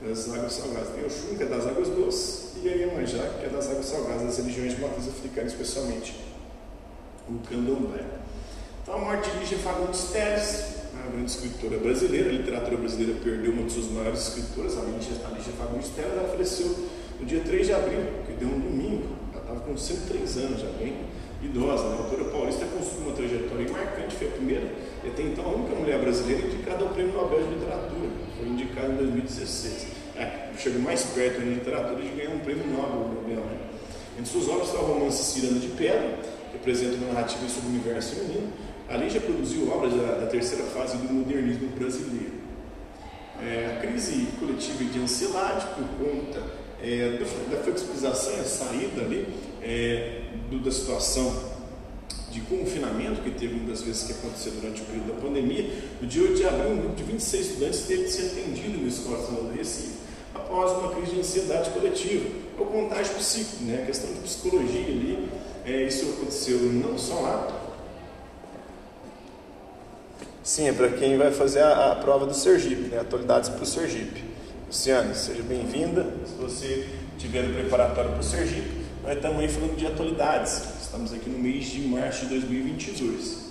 [0.00, 0.88] das águas salgadas.
[0.94, 3.84] Tem o Xum, que é das águas doces, e a Iemanjá, que é das águas
[3.84, 6.14] salgadas, das religiões de matriz africana, especialmente
[7.28, 8.06] o candomblé.
[8.82, 13.64] Então, a morte de Fagundes Teres, uma grande escritora brasileira, a literatura brasileira perdeu uma
[13.64, 17.66] de suas maiores escritoras, a Lígia, a Lígia Fagundes Teres, ela faleceu no dia 3
[17.66, 20.94] de abril, que deu um domingo, ela estava com 103 anos já, bem
[21.42, 21.88] idosa.
[21.88, 21.96] Né?
[21.96, 24.72] A autora paulista construiu uma trajetória marcante, foi a primeira
[25.04, 28.08] e até então a única mulher brasileira indicada ao Prêmio Nobel de Literatura,
[28.38, 29.86] foi indicada em 2016.
[30.16, 33.36] É, chegou mais perto na literatura de ganhar um prêmio Nobel.
[33.36, 33.58] Né?
[34.18, 36.18] Entre suas obras está o romance Ciranda de Pedra,
[36.50, 38.52] que apresenta uma narrativa sobre o universo feminino.
[38.90, 42.40] Ali já produziu obras da, da terceira fase do modernismo brasileiro.
[43.40, 46.42] É, a crise coletiva de ansiedade por conta
[46.82, 49.28] é, da flexibilização e a saída ali
[49.62, 51.50] é, do, da situação
[52.32, 56.22] de confinamento que teve das vezes que aconteceu durante o período da pandemia, no dia
[56.22, 59.56] 8 de abril, um grupo de 26 estudantes teve de ser atendido no Escola do
[59.56, 60.00] Recife
[60.34, 63.82] após uma crise de ansiedade coletiva, ou contágio psíquico, né?
[63.82, 65.28] a questão de psicologia ali,
[65.64, 67.59] é, isso aconteceu não só lá.
[70.42, 72.98] Sim, é para quem vai fazer a, a, prova do Sergipe, né?
[72.98, 74.24] atualidades para o Sergipe.
[74.66, 76.14] Luciane, seja bem-vinda.
[76.24, 80.62] Se você estiver no preparatório para o Sergipe, nós estamos aí falando de atualidades.
[80.80, 83.50] Estamos aqui no mês de março de 2022.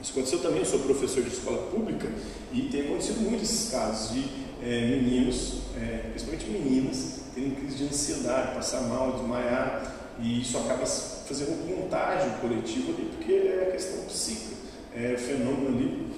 [0.00, 2.08] Isso aconteceu também, eu sou professor de escola pública
[2.50, 4.24] e tem acontecido muitos casos de
[4.62, 10.86] é, meninos, é, principalmente meninas, terem crise de ansiedade, passar mal, desmaiar, e isso acaba
[10.86, 14.57] fazendo um contágio coletivo ali, porque é a questão psíquica,
[14.94, 16.08] é fenômeno ali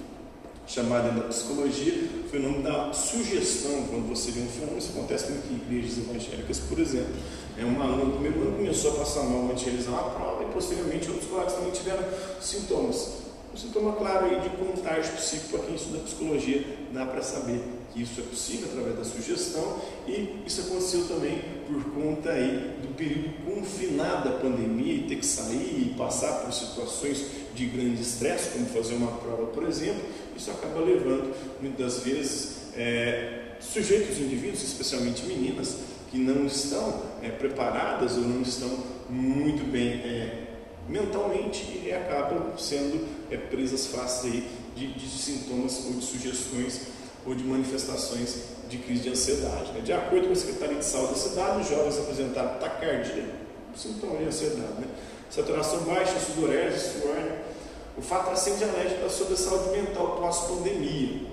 [0.67, 5.55] chamado da psicologia, fenômeno da sugestão, quando você vê um fenômeno, isso acontece muito em
[5.55, 7.13] igrejas evangélicas, por exemplo,
[7.57, 10.43] é uma aluna no primeiro ano começou a passar mal antes de realizar uma prova
[10.43, 12.03] e posteriormente outros colegas também tiveram
[12.39, 13.20] sintomas.
[13.53, 17.61] Um sintoma claro aí de contágio psíquico, para quem estuda psicologia, dá para saber
[17.93, 22.95] que isso é possível através da sugestão e isso aconteceu também por conta aí do
[22.95, 28.51] período confinado da pandemia e ter que sair e passar por situações de grande estresse,
[28.51, 30.01] como fazer uma prova, por exemplo,
[30.35, 35.75] isso acaba levando muitas vezes é, sujeitos, indivíduos, especialmente meninas,
[36.09, 38.69] que não estão é, preparadas ou não estão
[39.09, 40.47] muito bem é,
[40.87, 46.81] mentalmente e acabam sendo é, presas fáceis aí de, de, sintomas ou de sugestões
[47.25, 49.71] ou de manifestações de crise de ansiedade.
[49.71, 49.81] Né?
[49.81, 53.25] De acordo com a Secretaria de Saúde da cidade, os jovens apresentaram taquicardia,
[53.75, 54.87] sintoma de ansiedade, né?
[55.29, 57.15] saturação baixa, sudorese, suor.
[57.97, 61.29] O fato acende alerta sobre a saúde mental pós-pandemia.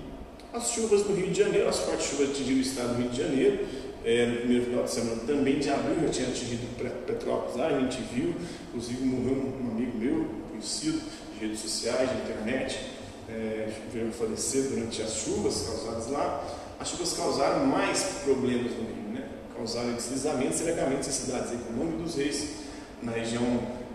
[0.53, 3.17] As chuvas no Rio de Janeiro, as fortes chuvas atingiram o estado do Rio de
[3.17, 3.67] Janeiro,
[4.03, 6.61] é, no primeiro final de semana também de abril já tinha atingido
[7.05, 8.33] Petrópolis lá, a gente viu,
[8.69, 11.01] inclusive morreu um amigo meu, conhecido,
[11.39, 12.79] redes sociais, de internet,
[13.29, 13.69] é,
[14.17, 16.43] falecer durante as chuvas causadas lá.
[16.79, 19.27] As chuvas causaram mais problemas no Rio, né?
[19.55, 22.49] causaram deslizamentos e regamentos em cidades como Nome dos Reis,
[23.01, 23.43] na região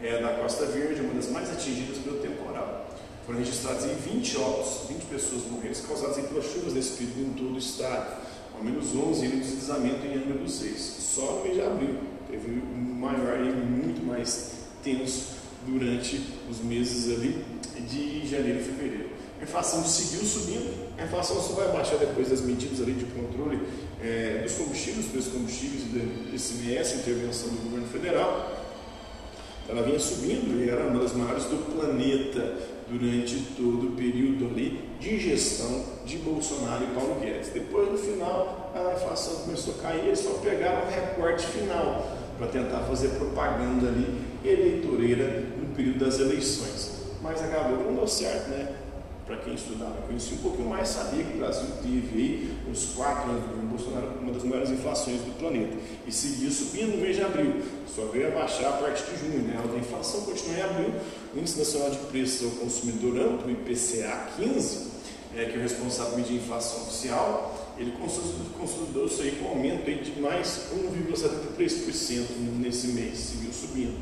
[0.03, 2.87] é, da Costa Verde, uma das mais atingidas pelo temporal.
[3.27, 7.55] Foram registrados em 20 óbitos, 20 pessoas morreram causadas pelas chuvas nesse período em todo
[7.55, 8.25] o estado
[8.57, 11.99] ao menos 11 anos de deslizamento em Angra dos Reis, só no mês de abril.
[12.31, 14.53] teve um maior e muito mais
[14.83, 15.34] tenso
[15.67, 17.45] durante os meses ali
[17.89, 19.09] de janeiro e fevereiro.
[19.41, 23.61] A inflação seguiu subindo, a inflação só vai baixar depois das medidas ali de controle
[24.03, 28.65] é, dos combustíveis, dos combustíveis do ICMS, intervenção do governo federal.
[29.69, 32.55] Ela vinha subindo e era uma das maiores do planeta
[32.89, 37.49] durante todo o período ali de gestão de Bolsonaro e Paulo Guedes.
[37.49, 42.49] Depois, no final, a inflação começou a cair, eles só pegaram o recorte final para
[42.49, 46.93] tentar fazer propaganda ali eleitoreira período das eleições.
[47.23, 48.77] Mas acabou que não deu certo, né?
[49.27, 53.31] Para quem estudava, conhecia um pouquinho mais, sabia que o Brasil teve aí, uns quatro
[53.31, 55.79] anos do governo Bolsonaro, uma das maiores inflações do planeta.
[56.07, 59.45] E seguiu subindo no mês de abril, só veio a baixar a partir de junho.
[59.45, 59.59] Né?
[59.59, 60.95] A inflação continua em abril,
[61.35, 64.89] o Índice Nacional de Preços ao Consumidor Amplo, IPCA 15,
[65.37, 67.93] é, que é o responsável por medir a inflação oficial, ele
[68.59, 72.27] consolidou-se aí com um aumento aí de mais 1,73%
[72.61, 73.99] nesse mês, seguiu subindo.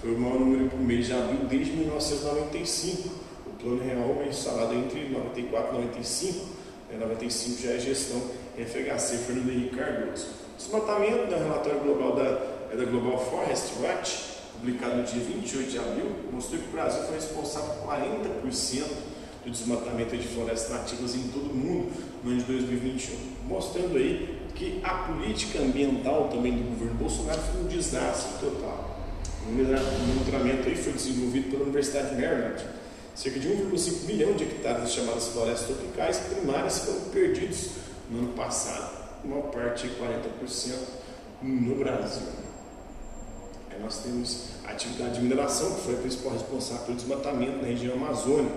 [0.00, 3.30] Foi o maior número o mês de abril desde 1995
[3.62, 6.46] plano real é instalado entre 94 e 95.
[6.90, 6.98] Né?
[6.98, 8.20] 95 já é gestão
[8.56, 10.26] FHC Fernando Henrique Cardoso.
[10.56, 12.24] Desmatamento do relatório global da,
[12.72, 14.18] é da Global Forest Watch,
[14.58, 18.84] publicado no dia 28 de abril, mostrou que o Brasil foi responsável por 40%
[19.44, 21.90] do desmatamento de florestas nativas em todo o mundo
[22.22, 27.62] no ano de 2021, mostrando aí que a política ambiental também do governo Bolsonaro foi
[27.62, 28.89] um desastre total.
[29.46, 32.62] O monitoramento aí foi desenvolvido pela Universidade de Maryland,
[33.14, 37.72] Cerca de 1,5 milhão de hectares das chamadas florestas tropicais primárias foram perdidos
[38.08, 40.74] no ano passado, a maior parte, 40%,
[41.42, 42.28] no Brasil.
[43.70, 47.68] Aí nós temos a atividade de mineração, que foi a principal responsável pelo desmatamento na
[47.68, 48.56] região amazônica,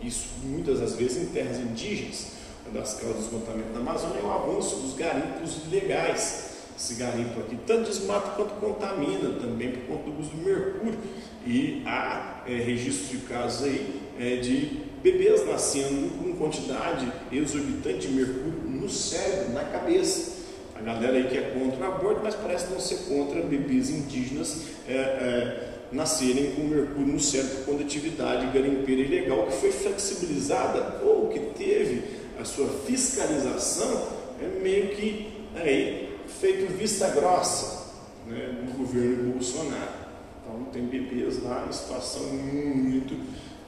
[0.00, 2.26] isso muitas das vezes em terras indígenas.
[2.64, 6.53] Uma das causas do desmatamento na Amazônia é o avanço dos garimpos ilegais.
[6.76, 10.98] Esse garimpo aqui tanto desmata quanto contamina também por conta do uso do mercúrio.
[11.46, 18.14] E há é, registros de casos aí é, de bebês nascendo com quantidade exorbitante de
[18.14, 20.34] mercúrio no cérebro, na cabeça.
[20.74, 24.62] A galera aí que é contra o aborto, mas parece não ser contra bebês indígenas
[24.88, 31.28] é, é, nascerem com mercúrio no cérebro por atividade garimpeira ilegal, que foi flexibilizada ou
[31.28, 32.02] que teve
[32.40, 37.92] a sua fiscalização é meio que aí, feito vista grossa
[38.26, 40.04] né, do governo Bolsonaro.
[40.42, 43.18] Então tem bebês lá em situação muito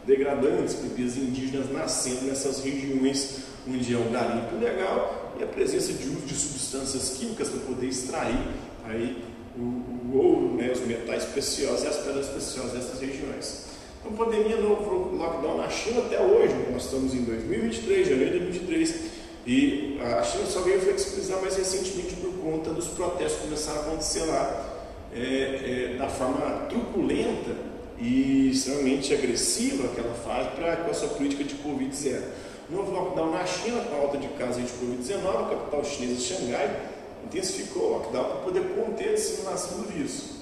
[0.07, 3.39] degradantes, bebês indígenas nascendo nessas regiões
[3.69, 7.87] onde é um garimpo legal e a presença de uso de substâncias químicas para poder
[7.87, 8.39] extrair
[8.85, 9.25] aí
[9.57, 13.67] o, o ouro, né, os metais preciosos e as pedras preciosas dessas regiões.
[14.01, 19.16] Então, pandemia, novo lockdown na China até hoje, nós estamos em 2023, janeiro de 2023,
[19.47, 23.83] e a China só veio flexibilizar mais recentemente por conta dos protestos que começaram a
[23.85, 24.77] acontecer lá
[25.15, 27.55] é, é, da forma truculenta
[27.97, 32.23] e extremamente agressiva que ela faz pra, com a sua política de Covid-0.
[32.69, 36.81] Novo lockdown na China, com a alta de casos de Covid-19, a capital chinesa Xangai
[37.25, 40.37] intensificou o lockdown para poder conter a disseminação do vírus.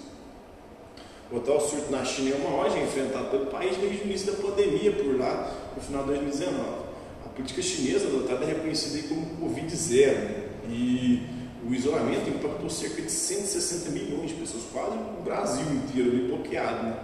[1.30, 4.42] O tal surto na China é uma loja enfrentada pelo país desde o início da
[4.42, 6.83] pandemia por lá, no final de 2019.
[7.34, 10.48] Política chinesa adotada é reconhecida como Covid-0 né?
[10.68, 11.22] e
[11.68, 16.84] o isolamento impactou cerca de 160 milhões de pessoas, quase o Brasil inteiro ali bloqueado.
[16.84, 16.96] Né?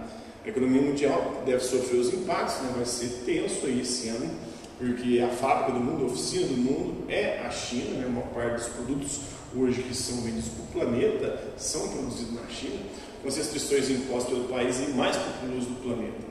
[0.45, 2.71] A economia mundial deve sofrer os impactos, né?
[2.75, 4.29] vai ser tenso aí esse ano,
[4.77, 8.05] porque a fábrica do mundo, a oficina do mundo é a China, né?
[8.07, 9.19] uma parte dos produtos
[9.53, 12.79] hoje que são vendidos para o planeta são produzidos na China,
[13.21, 16.30] com as restrições impostas pelo país mais populoso do planeta.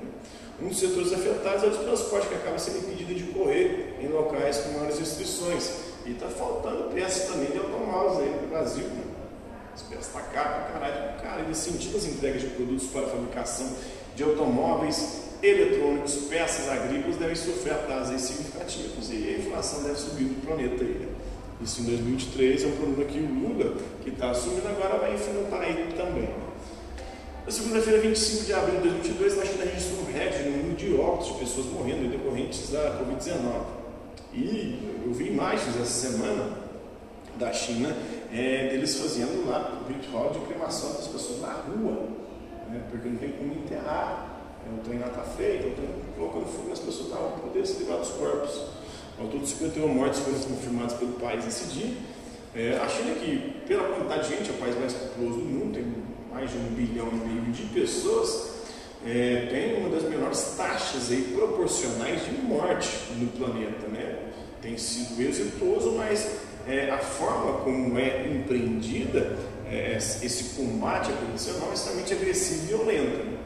[0.63, 4.09] Um dos setores afetados é o de transporte, que acaba sendo impedido de correr em
[4.09, 5.71] locais com maiores restrições
[6.05, 8.85] e está faltando peças também de automóveis aí no Brasil.
[8.85, 9.05] Né?
[9.75, 11.23] As peças estão tá caras para caralho.
[11.23, 13.69] Cara, ele sentiu as entregas de produtos para fabricação
[14.15, 20.35] de automóveis, eletrônicos, peças agrícolas devem sofrer atrasos significativos e a inflação deve subir no
[20.43, 20.91] planeta aí.
[20.91, 21.09] Né?
[21.63, 25.61] Isso em 2023 é um problema que o Lula, que está assumindo agora, vai enfrentar
[25.61, 26.29] aí também.
[27.51, 30.95] Na segunda-feira, 25 de abril de 2022, na China registrou um recorde no número de
[30.95, 33.63] óbitos de pessoas morrendo decorrentes da Covid-19.
[34.33, 36.59] E eu vi imagens essa semana
[37.41, 37.93] da China
[38.33, 42.07] é, deles fazendo lá o ritual de cremação das pessoas na rua,
[42.69, 44.45] né, porque não tem como enterrar.
[44.65, 45.85] É, o trem lá está feito, estão
[46.17, 48.63] colocando fogo nas pessoas para poder se livrar dos corpos.
[49.19, 51.97] Ao todo, 51 mortes foram confirmadas pelo país nesse dia.
[52.55, 55.75] É, a China, que pela quantidade de gente é o país mais populoso do mundo,
[55.75, 58.61] tem mais de um bilhão e meio de pessoas,
[59.05, 64.31] é, tem uma das menores taxas aí proporcionais de morte no planeta, né?
[64.61, 69.39] Tem sido exitoso, mas é, a forma como é empreendida
[69.71, 73.25] é, esse combate à Covid-19 é extremamente agressivo e violento.
[73.25, 73.39] Né?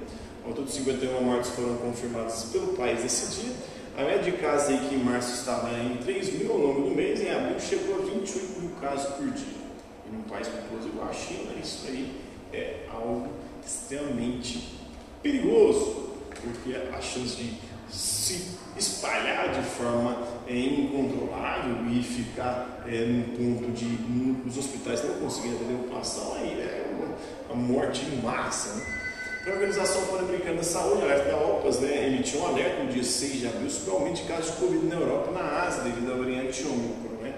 [0.45, 3.53] Ao todo, 51 mortes foram confirmadas pelo país nesse dia.
[3.97, 6.95] A média de casos aí que em março estava em 3 mil ao longo do
[6.97, 9.65] mês, em abril chegou a 28 mil casos por dia.
[10.07, 12.24] E num país populoso igual a China, isso aí
[12.55, 13.29] é algo
[13.65, 14.79] extremamente
[15.23, 17.55] perigoso, porque a chance de
[17.91, 25.15] se espalhar de forma é, incontrolável e ficar é, num ponto de nos hospitais não
[25.21, 28.75] conseguindo atender a população, aí é uma, uma morte em massa.
[28.75, 29.01] Né?
[29.47, 33.47] A Organização Pan-Americana da Saúde, a OPAS, né, emitiu um alerta no dia 6 de
[33.47, 36.17] abril sobre o aumento de casos de Covid na Europa e na Ásia devido à
[36.17, 37.35] variante Ômicron, né,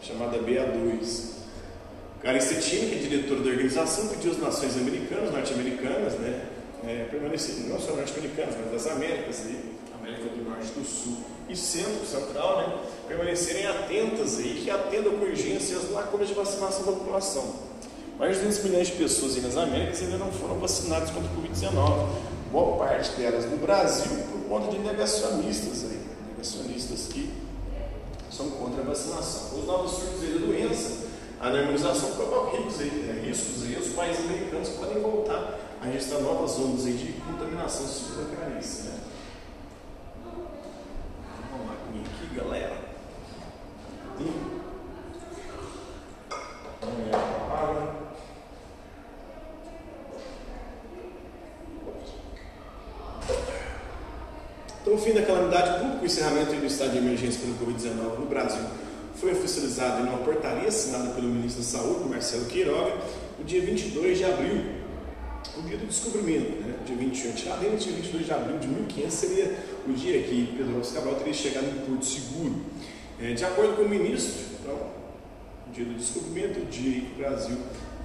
[0.00, 1.39] chamada BA2.
[2.22, 6.44] Karen Cettini, que é diretor da organização, pediu às nações americanas, norte-americanas, né,
[6.86, 9.58] é, permanecerem, não só norte-americanas, mas das Américas, e
[9.98, 11.16] América do Norte do Sul
[11.48, 16.84] e Centro, Central, né, permanecerem atentas aí, que atendam com urgência as lacunas de vacinação
[16.84, 17.70] da população.
[18.18, 22.06] Mais de 200 milhões de pessoas nas Américas ainda não foram vacinadas contra o Covid-19.
[22.52, 26.00] Boa parte delas no Brasil por conta de negacionistas aí,
[26.32, 27.32] negacionistas que
[28.30, 29.58] são contra a vacinação.
[29.58, 31.09] Os novos surtos da doença,
[31.40, 33.22] a normalização provoca né?
[33.26, 38.48] riscos aí, os países americanos podem voltar a registrar novas ondas de contaminação segundo a
[38.50, 39.00] né?
[41.50, 42.76] Vamos lá comigo aqui, galera.
[44.20, 44.60] Hum.
[54.82, 58.26] Então, o fim da calamidade pública, o encerramento do estado de emergência pelo Covid-19 no
[58.26, 58.39] Brasil,
[59.70, 62.96] foi oficializado em uma portaria assinada pelo ministro da Saúde, Marcelo Queiroga,
[63.38, 64.62] no dia 22 de abril,
[65.56, 66.74] o dia do descobrimento, né?
[66.84, 70.74] dia 28 de janeiro, dia 22 de abril de 1500 seria o dia que Pedro
[70.74, 72.56] Alves Cabral teria chegado em Porto Seguro.
[73.20, 77.18] É, de acordo com o ministro, então, o dia do descobrimento, o dia que o
[77.18, 77.56] Brasil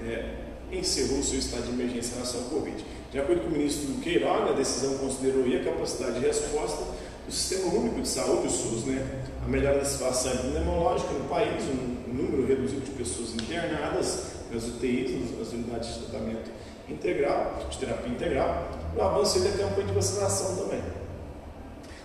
[0.01, 0.35] é,
[0.71, 2.85] encerrou seu estado de emergência em relação ao Covid.
[3.11, 6.83] De acordo com o ministro Queiroga, a decisão considerou a capacidade de resposta
[7.25, 9.23] do Sistema Único de Saúde, o SUS, né?
[9.43, 15.37] a melhora da situação epidemiológica no país, um número reduzido de pessoas internadas nas UTIs,
[15.37, 16.51] nas unidades de tratamento
[16.87, 20.81] integral, de terapia integral, o avanço da campanha de vacinação também.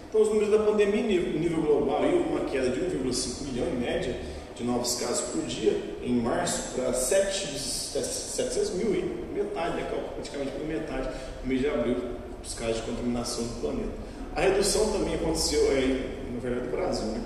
[0.09, 3.77] Então, os números da pandemia em nível global, houve uma queda de 1,5 milhão em
[3.77, 4.19] média
[4.57, 9.03] de novos casos por dia, em março, para 700 mil, e
[9.33, 11.09] metade, né, praticamente por metade,
[11.43, 11.97] no mês de abril,
[12.45, 14.10] os casos de contaminação do planeta.
[14.35, 17.21] A redução também aconteceu, é, na verdade, no Brasil, né?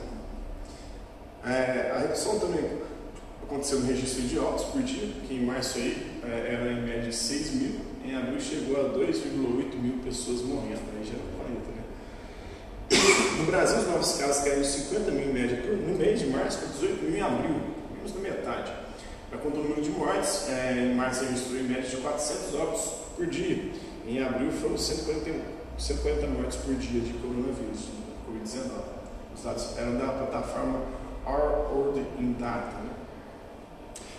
[1.47, 2.65] É, a redução também
[3.43, 7.13] aconteceu no registro de óbitos por dia, que em março aí é, era em média
[7.13, 11.85] 6 mil, em abril chegou a 2,8 mil pessoas morrendo, aí já é 40, né?
[13.39, 16.59] No Brasil, os novos casos caíram 50 mil em média por, no mês de março,
[16.59, 17.61] para 18 mil em abril,
[17.95, 18.73] menos da metade.
[19.43, 22.85] Conta do número de mortes, é, em março registrou em média de 400 óbitos
[23.15, 23.73] por dia.
[24.07, 27.89] Em abril foram 140, 140 mortes por dia de coronavírus,
[28.29, 28.71] Covid-19.
[29.35, 30.81] Os dados eram da plataforma
[31.27, 32.77] Our World in Data.
[32.79, 32.91] Né?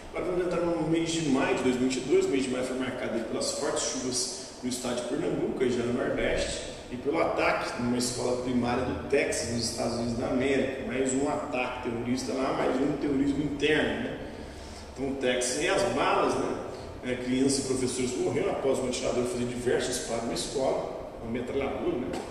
[0.09, 2.25] Agora vamos entrar no mês de maio de 2022.
[2.25, 5.93] O mês de maio foi marcado pelas fortes chuvas no estado de Pernambuco já no
[5.93, 10.85] Nordeste e pelo ataque numa escola primária do Texas, nos Estados Unidos da América.
[10.87, 14.03] Mais um ataque terrorista lá, mais um terrorismo interno.
[14.03, 14.19] Né?
[14.93, 16.61] Então, o Texas e as balas, né?
[17.03, 20.94] É, crianças e professores morreram após um atirador fazer diversos disparos na escola,
[21.25, 22.21] uma metralhadora, né?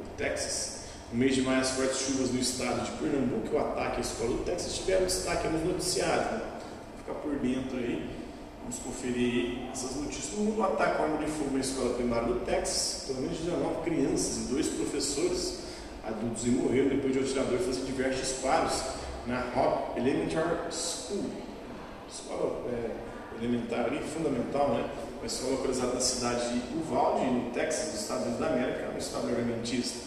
[0.00, 0.76] O Texas.
[1.12, 4.00] No mês de maio, as fortes chuvas no estado de Pernambuco e o ataque à
[4.00, 6.32] escola do Texas tiveram destaque nos noticiários.
[6.32, 6.40] Né?
[6.40, 8.10] Vou ficar por dentro aí,
[8.60, 10.36] vamos conferir essas notícias.
[10.36, 13.82] No mundo, ataque com arma de fogo na escola primária do Texas, pelo menos 19
[13.82, 15.66] crianças e dois professores
[16.04, 18.82] adultos morreram depois de o atirador fazer diversos disparos
[19.26, 21.24] na Hop Elementary School,
[22.08, 22.90] escola é,
[23.42, 24.88] elementar e fundamental, né?
[25.24, 29.28] Escola localizada na cidade de Uvalde, no Texas, nos Estados Unidos da América, um estado
[29.28, 29.98] armamentista.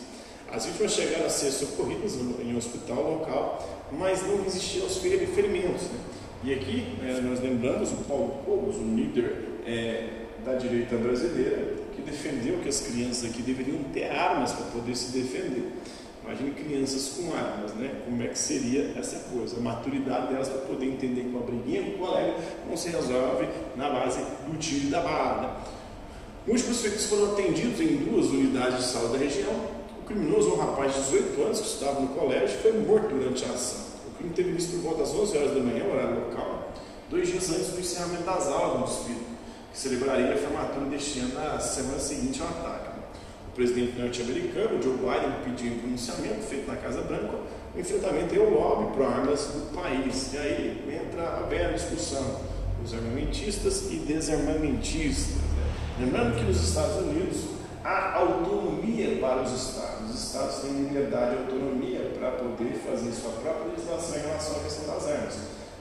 [0.52, 5.84] As vítimas chegaram a ser socorridas em um hospital local, mas não resistiram aos ferimentos.
[5.84, 6.00] Né?
[6.44, 10.08] E aqui é, nós lembramos o Paulo Cobos, um líder é,
[10.46, 15.12] da direita brasileira, que defendeu que as crianças aqui deveriam ter armas para poder se
[15.12, 15.72] defender.
[16.30, 18.04] Imagine crianças com armas, né?
[18.06, 19.58] Como é que seria essa coisa?
[19.58, 22.36] A maturidade delas para poder entender que uma briguinha com o colega
[22.70, 25.60] não se resolve na base do tiro e da bala.
[26.46, 29.52] Múltiplos feridos foram atendidos em duas unidades de saúde da região.
[30.02, 33.50] O criminoso, um rapaz de 18 anos que estava no colégio, foi morto durante a
[33.50, 33.80] ação.
[34.10, 36.74] O crime teve início por volta das 11 horas da manhã, horário local,
[37.10, 39.26] dois dias antes do encerramento das aulas do desfile,
[39.74, 42.79] que celebraria a formatura deste ano na semana seguinte ao ataque
[43.60, 47.40] presidente norte-americano, Joe Biden, pediu um pronunciamento feito na Casa Branca,
[47.76, 50.34] o enfrentamento é o lobby para armas do país.
[50.34, 52.40] E aí entra a velha discussão.
[52.82, 55.36] os armamentistas e desarmamentistas.
[55.36, 55.74] Né?
[56.00, 57.50] Lembrando que nos Estados Unidos
[57.84, 60.10] há autonomia para os estados.
[60.10, 64.60] Os estados têm liberdade e autonomia para poder fazer sua própria legislação em relação à
[64.60, 65.40] questão das armas.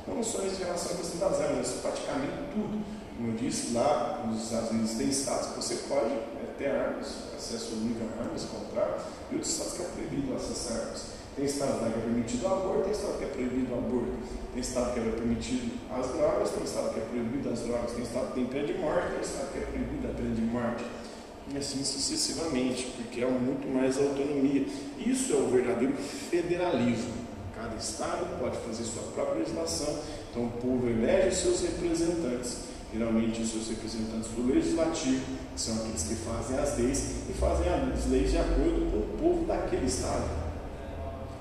[0.08, 2.82] Não só em relação à questão das armas, mas praticamente tudo.
[3.18, 7.16] Como eu disse, lá nos Estados Unidos tem estados que você pode é, ter armas,
[7.36, 11.02] acesso único a armas, comprar, e outros estados que é proibido acessar armas.
[11.34, 14.12] Tem estado que é permitido o aborto, tem estado que é proibido o aborto.
[14.52, 17.90] Tem estado que é permitido as drogas, tem estado que é proibido as drogas.
[17.90, 20.42] Tem estado que tem pena de morte, tem estado que é proibido a pena de
[20.42, 20.84] morte.
[21.52, 24.64] E assim sucessivamente, porque há muito mais autonomia.
[24.96, 27.14] Isso é o verdadeiro federalismo.
[27.52, 29.98] Cada estado pode fazer sua própria legislação,
[30.30, 35.24] então o povo elege seus representantes geralmente os seus representantes do legislativo,
[35.54, 39.18] que são aqueles que fazem as leis e fazem as leis de acordo com o
[39.20, 40.28] povo daquele estado.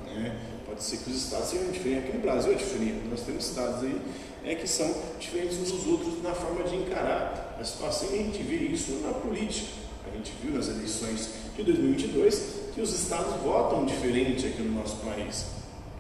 [0.06, 0.36] Né?
[0.66, 2.10] Pode ser que os estados sejam diferentes.
[2.10, 3.08] Aqui no Brasil é diferente.
[3.10, 4.02] Nós temos estados aí
[4.44, 8.10] é, que são diferentes uns dos outros na forma de encarar a situação.
[8.12, 9.70] E a gente vê isso na política.
[10.12, 12.42] A gente viu nas eleições de 2022
[12.76, 15.46] que os estados votam diferente aqui no nosso país.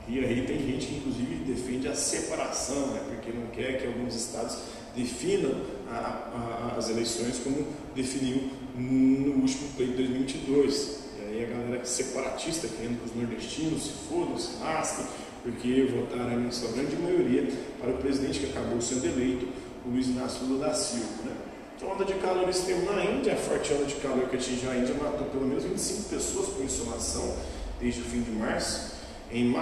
[0.07, 3.01] E aí tem gente que inclusive defende a separação, né?
[3.09, 4.57] porque não quer que alguns estados
[4.97, 5.51] definam
[5.89, 12.67] a, a, as eleições como definiu no último pleito de 2022 aí a galera separatista
[12.67, 15.05] querendo que os nordestinos se fodam, se lasquem,
[15.43, 17.47] porque votaram em sua grande maioria
[17.79, 19.47] para o presidente que acabou sendo eleito,
[19.85, 21.23] Luiz Inácio Lula da Silva.
[21.25, 21.31] Né?
[21.75, 24.75] Então, onda de calor extremo na Índia, a forte onda de calor que atingiu a
[24.75, 27.35] Índia matou pelo menos 25 pessoas por insolação
[27.79, 28.97] desde o fim de março.
[29.31, 29.53] Em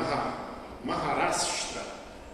[0.84, 1.82] Maharashtra,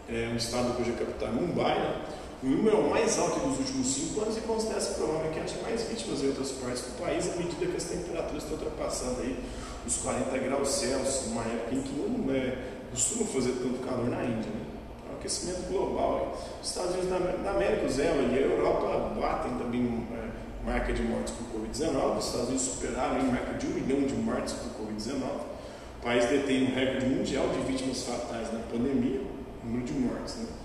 [0.08, 2.02] é um estado cuja capital é Mumbai, né?
[2.44, 5.62] O número é o mais alto dos últimos cinco anos e considera-se provável que haja
[5.62, 9.38] mais vítimas em outras partes do país à medida que as temperaturas estão ultrapassando aí
[9.86, 12.58] os 40 graus Celsius, uma época em que não é,
[12.90, 14.50] costuma fazer tanto calor na Índia.
[14.50, 14.66] Né?
[15.08, 16.36] É um aquecimento global.
[16.60, 17.12] Os Estados Unidos
[17.44, 22.18] da América, os ELA e a Europa batem também é, marca de mortes por Covid-19.
[22.18, 25.22] Os Estados Unidos superaram a marca de um milhão de mortes por Covid-19.
[25.22, 29.22] O país detém um recorde mundial de vítimas fatais na pandemia,
[29.64, 30.38] número de mortes.
[30.38, 30.61] Né?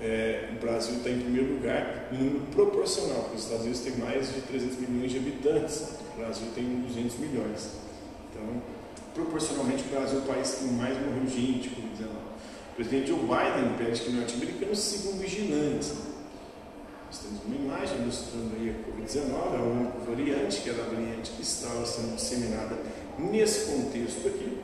[0.00, 3.96] É, o Brasil está em primeiro lugar em número proporcional, porque os Estados Unidos têm
[3.96, 5.82] mais de 300 milhões de habitantes,
[6.14, 7.70] o Brasil tem 200 milhões.
[8.30, 8.62] Então,
[9.14, 12.14] proporcionalmente, o Brasil é o país que mais morreu gente com 19.
[12.14, 15.94] O presidente Joe Biden pede que norte-americanos sigam vigilantes.
[17.06, 21.32] Nós temos uma imagem mostrando aí a Covid-19, a única variante, que era a variante
[21.32, 22.76] que estava sendo disseminada
[23.18, 24.58] nesse contexto aqui.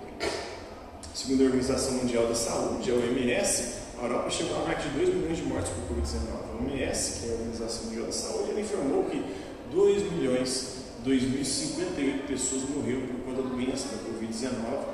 [1.13, 5.15] Segundo a Organização Mundial da Saúde, a OMS, a Europa chegou a marca de 2
[5.15, 6.19] milhões de mortes por Covid-19.
[6.33, 9.25] A OMS, que é a Organização Mundial da Saúde, ela informou que
[9.71, 10.75] 2 milhões
[11.05, 14.85] 2.058 pessoas morreram por conta da doença da Covid-19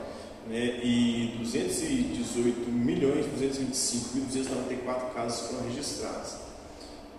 [0.49, 6.35] né, e 218 milhões 225.294 casos foram registrados.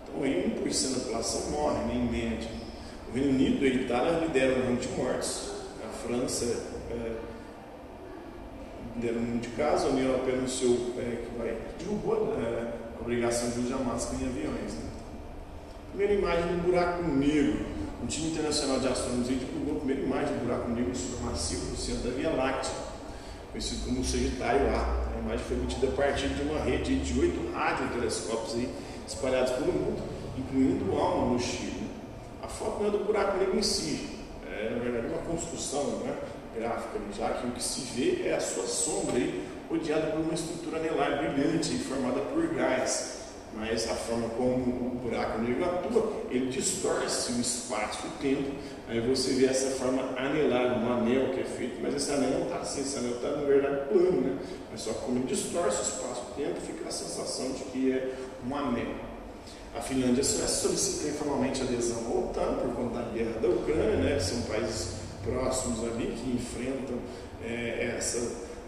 [0.02, 2.50] Então aí 1% da população morre, né, em média.
[3.08, 5.52] O Reino Unido e a Itália lideram o número de mortes.
[5.82, 6.71] A França
[8.96, 13.50] deram um de caso, a União Europeia anunciou é, que vai derrubou é, a obrigação
[13.50, 14.74] de usar máscara em aviões.
[14.74, 14.90] Né?
[15.88, 17.66] Primeira imagem do buraco negro.
[18.02, 22.10] O time internacional de astrônomos divulgou a primeira imagem do buraco negro supermassivo no centro
[22.10, 22.72] da Via Láctea,
[23.50, 25.12] conhecido como Sagitário A.
[25.14, 28.68] A imagem foi obtida a partir de uma rede de oito radiotelescópios aí,
[29.06, 30.02] espalhados pelo mundo,
[30.36, 31.88] incluindo o ALMA no Chile.
[32.42, 34.18] A foto não é do buraco negro em si,
[34.50, 36.16] é na verdade uma construção, né?
[36.54, 40.34] Gráfica, já que o que se vê é a sua sombra aí, rodeada por uma
[40.34, 43.20] estrutura anelar brilhante formada por gás.
[43.54, 48.50] Mas a forma como o buraco negro atua, ele distorce o espaço o tempo.
[48.88, 52.42] Aí você vê essa forma anelar, um anel que é feito, mas esse anel não
[52.44, 54.38] está assim, esse anel está na verdade plano, né?
[54.70, 58.14] Mas só como ele distorce o espaço o tempo, fica a sensação de que é
[58.48, 58.94] um anel.
[59.74, 64.18] A Finlândia solicita informalmente adesão ao OTAN por conta da guerra da Ucrânia, né?
[64.18, 66.96] São países próximos ali que enfrentam
[67.44, 68.18] é, essa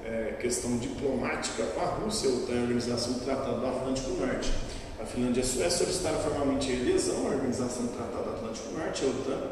[0.04, 4.52] é, questão diplomática com a Rússia, ou a Organização do Tratado do Atlântico Norte.
[5.00, 8.78] A Finlândia e a Suécia solicitaram formalmente a adesão à Organização do Tratado do Atlântico
[8.78, 9.50] Norte, a OTAN,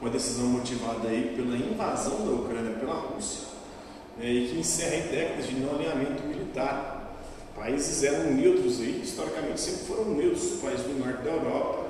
[0.00, 3.48] uma decisão motivada aí pela invasão da Ucrânia pela Rússia
[4.18, 7.00] né, e que encerra em décadas de não alinhamento militar.
[7.56, 11.83] Países eram neutros aí, historicamente sempre foram neutros, os países do norte da Europa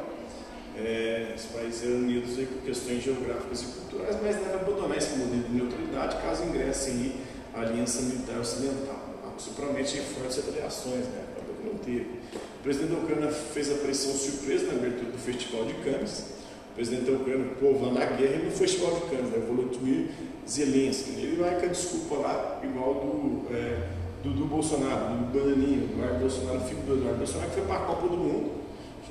[0.77, 5.43] é, os países unidos aí por questões geográficas e culturais, mas devem abandonar esse modelo
[5.43, 7.15] de neutralidade caso ingressem
[7.55, 9.15] a Aliança Militar Ocidental.
[9.25, 11.25] A Rússia promete fortes retaliações, né?
[11.33, 12.19] acabou que não teve.
[12.35, 16.25] O presidente da Ucrânia fez a pressão surpresa na abertura do Festival de Cannes.
[16.73, 19.45] O presidente da Ucrânia, povo lá na guerra, e no Festival de Cannes, né?
[19.47, 20.09] Volodymyr
[20.49, 21.21] Zelensky.
[21.21, 23.89] Ele vai com a desculpa lá, igual do, é,
[24.25, 27.77] do, do Bolsonaro, do Bananinho, do Eduardo Bolsonaro, filho do Eduardo Bolsonaro, que foi para
[27.77, 28.64] a Copa do Mundo.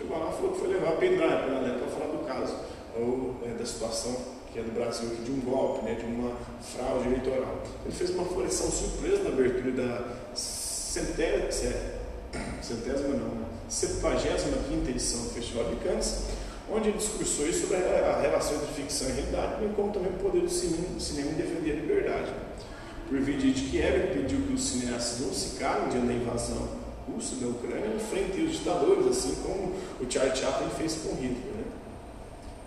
[0.04, 2.56] Chegou falou que foi levar a pendrive para falar do caso,
[2.99, 4.14] ou é, da situação
[4.51, 7.64] que é do Brasil, de um golpe, né, de uma fraude eleitoral.
[7.86, 10.04] Ele fez uma floração surpresa na abertura da
[10.36, 11.74] centésima,
[12.62, 16.24] centésima não, 75 edição do Festival de Cannes,
[16.70, 20.41] onde ele discursou sobre a relação entre ficção e realidade, bem como também o poder
[20.41, 22.34] do cinema, do cinema em defender a liberdade.
[23.08, 26.83] Por vídeo de Kiev, ele pediu que os cineastas não se calem diante da invasão
[27.08, 31.54] russa da Ucrânia, enfrentem os ditadores, assim como o Charlie Chaplin fez com Hitler.
[31.56, 31.64] Né?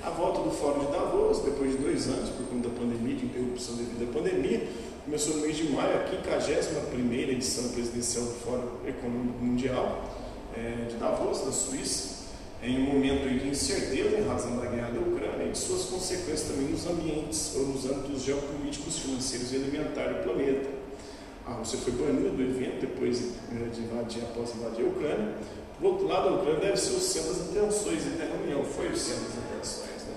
[0.05, 3.27] A volta do Fórum de Davos, depois de dois anos, por conta da pandemia, de
[3.27, 4.69] interrupção devido à pandemia,
[5.05, 10.05] começou no mês de maio a 51 edição presidencial do Fórum Econômico Mundial
[10.57, 12.17] é, de Davos, da Suíça,
[12.63, 16.49] em um momento de incerteza em razão da guerra da Ucrânia e de suas consequências
[16.49, 20.86] também nos ambientes ou nos âmbitos geopolíticos, financeiros e alimentares do planeta.
[21.47, 25.35] A Rússia foi banida do evento depois de invadir, após invadir a Ucrânia.
[25.79, 28.89] Do outro lado, a Ucrânia deve ser o centro das intenções e da reunião, foi
[28.89, 30.03] o centro das intenções.
[30.03, 30.15] Né?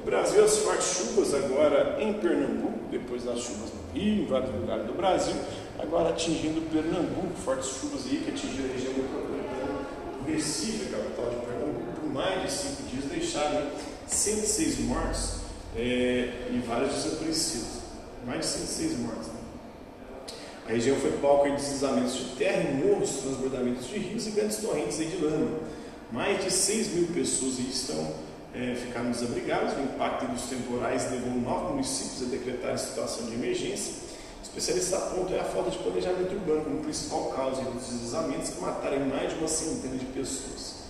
[0.00, 4.52] No Brasil, as fortes chuvas agora em Pernambuco, depois das chuvas no Rio, em vários
[4.52, 5.36] lugares do Brasil,
[5.78, 9.86] agora atingindo Pernambuco, fortes chuvas aí que atingiram a região metropolitana
[10.18, 13.66] do Recife, capital de Pernambuco mais de cinco dias, deixaram
[14.06, 15.40] 106 mortos
[15.76, 17.82] é, e vários desaparecidos.
[18.24, 19.33] Mais de 106 mortos.
[20.66, 24.96] A região foi palco de deslizamentos de terra morros, transbordamentos de rios e grandes torrentes
[24.96, 25.58] de lama.
[26.10, 28.14] Mais de 6 mil pessoas estão
[28.54, 29.76] é, ficaram desabrigadas.
[29.76, 33.94] O impacto dos temporais levou nove municípios a decretar situação de emergência.
[34.42, 39.32] Especialistas apontam a falta de planejamento urbano como principal causa dos deslizamentos que mataram mais
[39.32, 40.84] de uma centena de pessoas.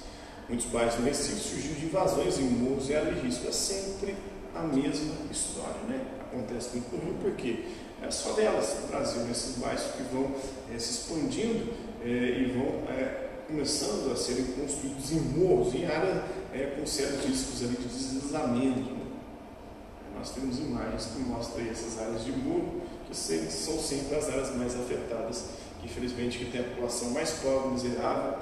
[0.48, 3.48] Muitos bairros no Recife surgiram de invasões em morros e áreas de risco.
[3.48, 4.14] É sempre
[4.54, 6.00] a mesma história, né?
[6.20, 7.64] Acontece muito no Rio, porque
[8.06, 10.30] é só delas no Brasil, nesses bairros que vão
[10.72, 11.72] é, se expandindo
[12.04, 16.22] é, e vão é, começando a serem construídos em morros, em áreas
[16.78, 18.92] com certos riscos ali de deslizamento.
[18.92, 19.04] Né?
[20.16, 24.74] Nós temos imagens que mostram essas áreas de morro, que são sempre as áreas mais
[24.74, 25.46] afetadas,
[25.80, 28.38] que infelizmente que tem a população mais pobre, miserável,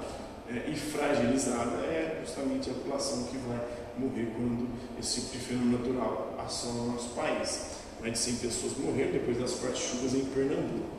[0.67, 3.59] e fragilizada é justamente a população que vai
[3.97, 4.67] morrer quando
[4.99, 7.82] esse tipo de fenômeno natural assola o nosso país.
[8.03, 10.89] Mais de 100 pessoas morreram depois das fortes chuvas em Pernambuco.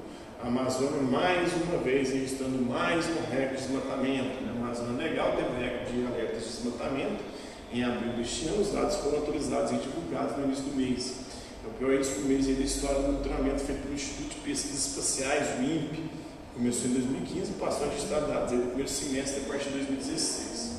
[0.43, 4.31] A Amazônia, mais uma vez, registrando mais um recorde de desmatamento.
[4.49, 7.23] A Amazônia Legal teve recorde de alertas de desmatamento.
[7.71, 11.17] Em abril deste ano, os dados foram autorizados e divulgados no início do mês.
[11.63, 14.87] É o pior índice do mês da história do monitoramento feito pelo Instituto de Pesquisas
[14.87, 16.25] Espaciais, o INPE,
[16.55, 20.73] Começou em 2015 e passou a registrar dados no primeiro semestre a partir de 2016.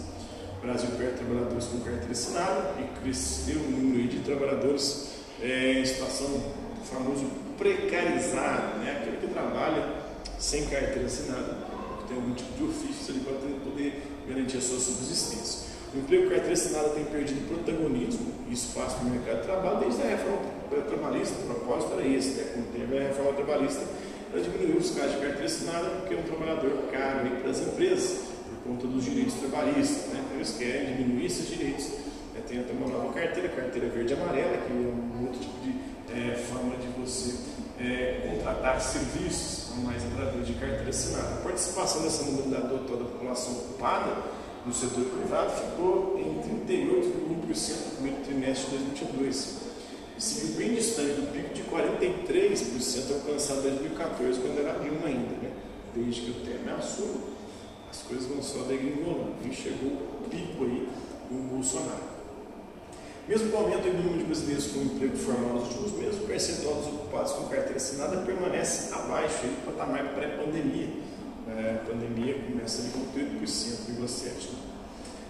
[0.57, 5.14] O Brasil perde trabalhadores com carteira assinada e cresceu o número de trabalhadores
[5.45, 7.25] é, situação do famoso
[7.57, 8.99] precarizado, né?
[8.99, 10.05] aquele que trabalha
[10.39, 11.57] sem carteira assinada,
[11.99, 13.33] que tem algum tipo de ofício ali para
[13.63, 15.65] poder garantir a sua subsistência.
[15.93, 20.07] O emprego carteira assinada tem perdido protagonismo e espaço no mercado de trabalho desde a
[20.07, 20.55] reforma
[20.89, 21.35] trabalhista.
[21.41, 22.51] O propósito era esse, né?
[22.53, 23.81] quando teve a reforma trabalhista
[24.31, 28.25] para diminuir os casos de carteira assinada, porque é um trabalhador caro para as empresas,
[28.49, 30.11] por conta dos direitos trabalhistas.
[30.11, 30.21] Né?
[30.25, 32.04] Então eles querem diminuir esses direitos.
[32.37, 35.59] É, tem até uma nova carteira, carteira verde e amarela, que é um outro tipo
[35.63, 35.75] de
[36.11, 37.35] é, forma de você
[37.79, 41.35] é, contratar serviços a mais através de carteira assinada.
[41.35, 44.23] A participação dessa modalidade de toda a população ocupada
[44.65, 49.65] no setor privado ficou em 38,1% no primeiro trimestre de 2022
[50.17, 55.35] e seguiu bem distante do pico de 43% alcançado em 2014, quando era Dilma ainda.
[55.41, 55.51] Né?
[55.93, 57.19] Desde que o Temer assume,
[57.89, 59.35] as coisas vão só degringolando.
[59.43, 60.87] E chegou o pico aí
[61.27, 62.14] com o Bolsonaro.
[63.27, 66.27] Mesmo com o aumento do número de brasileiros com emprego formal nos últimos meses, o
[66.27, 70.89] percentual dos ocupados com carteira assinada permanece abaixo do patamar pré-pandemia.
[71.47, 74.29] É, a pandemia começa ali com 30,7%.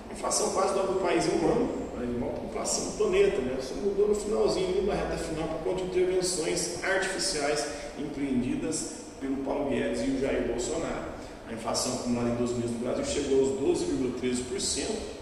[0.09, 1.85] A inflação quase dobra o país em um ano,
[2.17, 3.57] uma população do planeta, né?
[3.61, 7.65] Só mudou no finalzinho, na reta final, por conta de intervenções artificiais
[7.97, 11.15] empreendidas pelo Paulo Guedes e o Jair Bolsonaro.
[11.47, 15.14] A inflação acumulada em 12 meses no Brasil chegou aos 12,13%,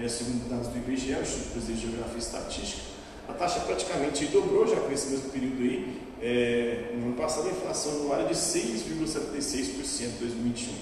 [0.00, 2.82] é, segundo dados do IBGE, o Instituto Brasileiro de Geografia e Estatística.
[3.28, 6.00] A taxa praticamente dobrou já com esse mesmo período aí.
[6.20, 10.72] É, no ano passado, a inflação no área de 6,76% em 2021.
[10.72, 10.78] Né?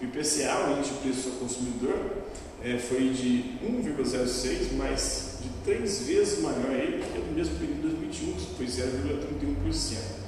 [0.00, 1.98] O IPCA, o índice de preço ao consumidor,
[2.62, 7.96] é, foi de 1,06, mais de três vezes maior aí que no mesmo período de
[7.96, 10.18] 2021, que foi 0,31%.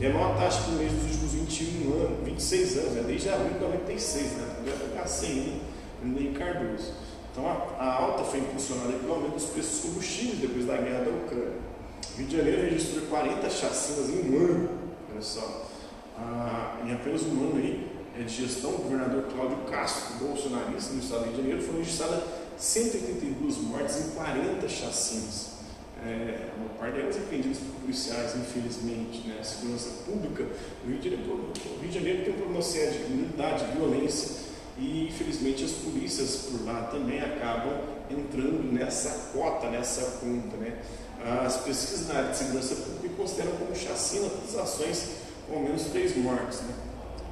[0.00, 3.54] É a maior taxa por mês dos últimos 21 anos, 26 anos, é desde abril
[3.54, 4.56] de 96, né?
[4.64, 5.60] Vai ficar sem hein?
[6.02, 6.92] nem Cardoso.
[7.40, 11.04] Então a, a, alta foi impulsionada pelo aumento dos preços dos combustíveis depois da guerra
[11.04, 11.54] da Ucrânia.
[12.18, 14.68] Rio de Janeiro registrou 40 chacinas em um ano,
[15.10, 15.66] olha só.
[16.18, 21.00] Ah, em apenas um ano aí, é, de gestão, o governador Cláudio Castro, bolsonarista, no
[21.00, 22.24] estado do Rio de Janeiro, foram registradas
[22.58, 25.60] 182 mortes em 40 chacinas.
[26.04, 29.26] É, uma parte delas apreendidas por policiais, infelizmente.
[29.26, 29.38] Né?
[29.40, 32.92] A segurança pública do Rio de Janeiro, o Rio de Janeiro tem um problema sério
[32.92, 37.72] de criminalidade, violência, e infelizmente as polícias por lá também acabam
[38.10, 40.56] entrando nessa cota, nessa conta.
[40.56, 40.76] Né?
[41.44, 45.10] As pesquisas na área de segurança pública consideram como chacina as ações
[45.48, 46.60] com ao menos três mortes.
[46.62, 46.74] Né?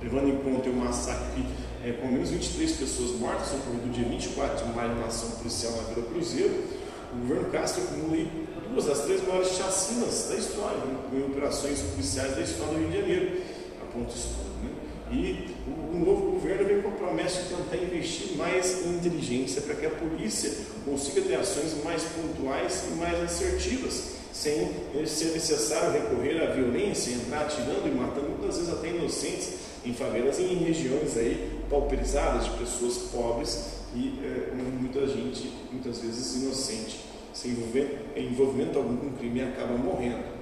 [0.03, 1.45] Levando em conta o massacre
[1.85, 5.31] é, com ao menos 23 pessoas mortas, ocorrido no dia 24 de maio na ação
[5.33, 6.65] policial na Vila Cruzeiro,
[7.13, 8.27] o governo Castro acumula
[8.71, 10.99] duas das três maiores chacinas da história, né?
[11.15, 13.43] em operações policiais da história do Rio de Janeiro,
[13.83, 14.51] a ponto estudo.
[14.63, 14.71] Né?
[15.11, 19.75] E o, novo governo vem com a promessa de tentar investir mais em inteligência para
[19.75, 20.53] que a polícia
[20.85, 24.71] consiga ter ações mais pontuais e mais assertivas, sem
[25.07, 29.55] ser necessário recorrer à violência, entrar atirando e matando muitas vezes até inocentes
[29.85, 36.01] em favelas e em regiões aí pauperizadas de pessoas pobres e é, muita gente, muitas
[36.01, 37.01] vezes inocente,
[37.33, 40.38] sem envolvimento, envolvimento algum com crime acaba morrendo.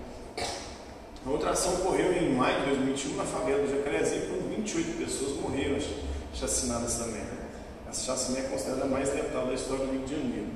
[1.26, 5.40] A outra ação ocorreu em maio de 2021 na favela do Jacarezinho, quando 28 pessoas
[5.40, 5.76] morreram
[6.32, 7.20] chacinadas também.
[7.20, 7.36] Né?
[7.90, 10.46] Essa chacina é considerada a mais letal da história do Rio de Janeiro.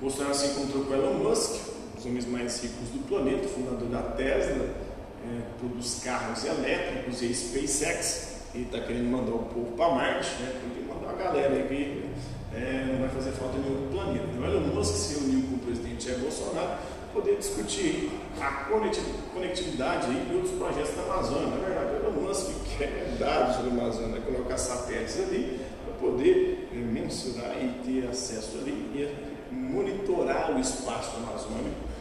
[0.00, 4.00] Bolsonaro se encontrou com Elon Musk, um dos homens mais ricos do planeta, fundador da
[4.16, 8.34] Tesla, é, produz carros elétricos e a SpaceX.
[8.54, 10.58] Ele está querendo mandar o povo para Marte, né?
[10.62, 14.24] Porque mandar uma galera aí que é, não vai fazer falta nenhum planeta.
[14.40, 16.78] O Elon Musk se reuniu com o presidente Jair Bolsonaro
[17.14, 18.10] poder discutir
[18.40, 18.50] a
[19.32, 21.46] conectividade e outros projetos da Amazônia.
[21.46, 26.68] Na verdade, o Elon Musk quer dados sobre a Amazônia, colocar satélites ali para poder
[26.72, 31.94] é, mensurar e ter acesso ali e monitorar o espaço amazônico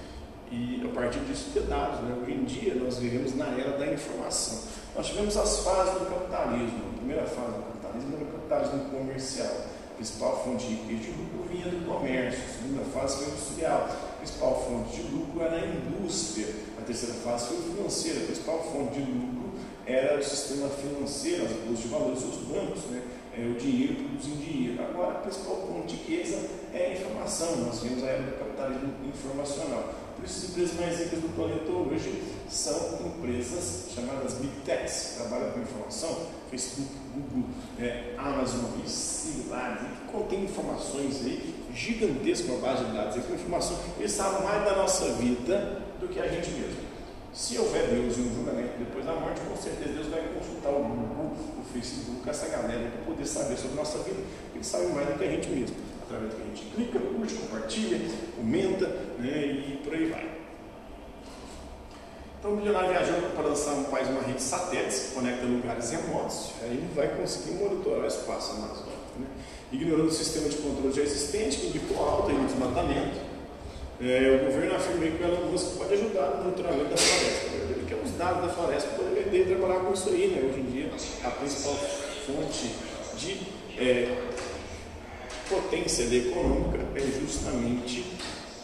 [0.51, 1.99] e a partir disso ter dados.
[2.01, 2.15] Né?
[2.21, 4.59] Hoje em dia nós vivemos na era da informação.
[4.95, 6.81] Nós tivemos as fases do capitalismo.
[6.93, 9.53] A primeira fase do capitalismo era o capitalismo comercial.
[9.91, 11.11] A principal fonte de riqueza
[11.49, 12.43] vinha do comércio.
[12.43, 14.12] A segunda fase foi industrial.
[14.23, 16.47] Principal fonte de lucro era a indústria.
[16.79, 18.21] A terceira fase foi financeira.
[18.21, 19.51] A principal fonte de lucro
[19.85, 23.03] era o sistema financeiro, as bolsas de valores, os bancos, né?
[23.37, 24.81] É, o dinheiro produzindo dinheiro.
[24.81, 26.39] Agora, a principal fonte de riqueza
[26.73, 27.57] é a informação.
[27.65, 29.93] Nós vemos a era do capitalismo informacional.
[30.15, 35.15] Por isso, as empresas mais ricas do planeta hoje são empresas chamadas Big Techs, que
[35.17, 42.59] trabalham com informação, Facebook, Google, é, Amazon e similares, que contém informações aí gigantescas, uma
[42.59, 46.51] base de dados, com informação, eles sabem mais da nossa vida do que a gente
[46.51, 46.83] mesmo.
[47.33, 50.83] Se houver Deus e um julgamento depois da morte, com certeza Deus vai consultar o
[50.83, 54.89] Google, o Facebook, essa galera para poder saber sobre a nossa vida, porque eles sabem
[54.89, 55.75] mais do que a gente mesmo
[56.13, 57.99] através do que a gente clica, curte, compartilha,
[58.35, 60.29] comenta né, e por aí vai.
[62.39, 66.51] Então o milionário viajou para lançar país uma rede de satélites que conecta lugares remotos,
[66.61, 69.02] aí ele vai conseguir monitorar o espaço amazônico.
[69.19, 69.27] Né?
[69.71, 73.33] Ignorando o sistema de controle já existente, que indicou alta em desmatamento,
[74.01, 77.45] é, o governo afirma que o Elon Musk pode ajudar no monitoramento da floresta.
[77.53, 80.27] Ele quer os dados da floresta para poder vender e trabalhar com isso aí.
[80.27, 80.49] Né?
[80.49, 80.91] Hoje em dia,
[81.23, 81.75] a principal
[82.25, 82.71] fonte
[83.17, 83.39] de
[83.77, 84.17] é,
[85.49, 88.05] potência econômica é justamente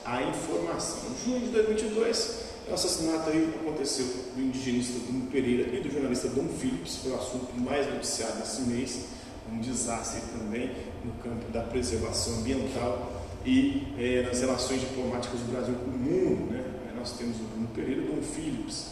[0.04, 1.12] a informação.
[1.12, 6.28] Em junho de 2022, o assassinato aí aconteceu do indigenista Dom Pereira e do jornalista
[6.30, 9.06] Dom Phillips, foi o assunto mais noticiado esse mês,
[9.52, 10.72] um desastre também
[11.04, 16.52] no campo da preservação ambiental e é, nas relações diplomáticas do Brasil com o mundo.
[16.52, 16.64] Né?
[16.97, 18.88] Nós temos o Dom Pereira e o Dom Phillips,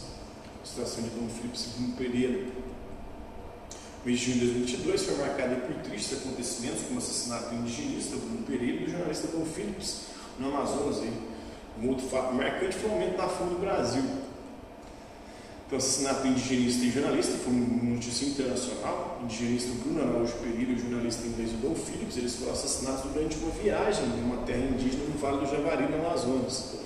[0.62, 2.68] a situação de Dom Phillips e Dom Pereira
[4.04, 7.56] o mês de junho de 2022 foi marcado por tristes acontecimentos, como o assassinato do
[7.56, 10.02] indigenista Bruno Pereira e do jornalista Dom Phillips,
[10.38, 10.98] no Amazonas.
[11.02, 11.12] Aí.
[11.82, 14.02] Um outro fato marcante foi o aumento da fome no Brasil.
[15.68, 19.20] Então, assassinato indigenista e jornalista foi uma notícia internacional.
[19.22, 23.50] Indigenista Bruno Araújo Pereira e o jornalista inglês Dom Phillips, eles foram assassinados durante uma
[23.50, 26.78] viagem em uma terra indígena no Vale do Javari, no Amazonas.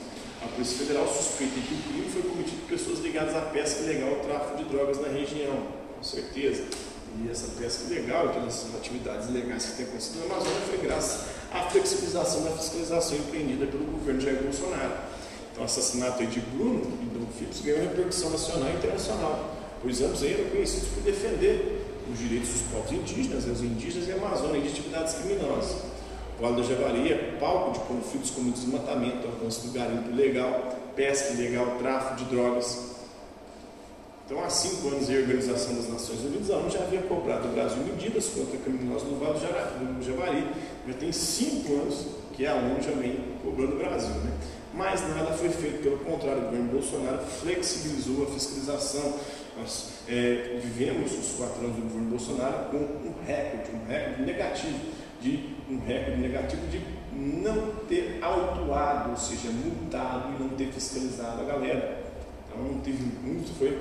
[0.43, 4.09] A Polícia Federal suspeita que o crime foi cometido por pessoas ligadas à pesca ilegal
[4.09, 5.63] e ao tráfico de drogas na região,
[5.97, 6.65] com certeza.
[7.23, 11.29] E essa pesca ilegal, todas essas atividades ilegais que têm acontecido na Amazônia, foi graças
[11.53, 15.22] à flexibilização da fiscalização empreendida pelo governo Jair Bolsonaro.
[15.53, 19.51] Então, o assassinato de Bruno e Dom Phillips ganhou repercussão nacional e internacional,
[19.81, 24.17] pois ambos eram conhecidos por defender os direitos dos povos indígenas, os indígenas e a
[24.17, 25.77] Amazônia de atividades criminosas.
[26.39, 31.35] O Vale do Javari é palco de conflitos como desmatamento, alcance do garimpo ilegal, pesca
[31.35, 32.93] ilegal, tráfico de drogas,
[34.33, 37.55] então, há cinco anos, a Organização das Nações Unidas, a ONU já havia cobrado do
[37.55, 40.47] Brasil medidas contra criminosos no Vale do Javari.
[40.89, 44.15] Já tem cinco anos que a ONU já vem cobrando o Brasil.
[44.15, 44.33] Né?
[44.75, 49.19] Mas nada foi feito, pelo contrário, o governo Bolsonaro flexibilizou a fiscalização
[49.59, 54.79] Nós é, vivemos os quatro anos do governo Bolsonaro com um recorde, um recorde negativo,
[55.21, 56.81] de um recorde negativo de
[57.15, 62.03] não ter autuado, ou seja, multado e não ter fiscalizado a galera.
[62.49, 63.79] Então não teve muito, foi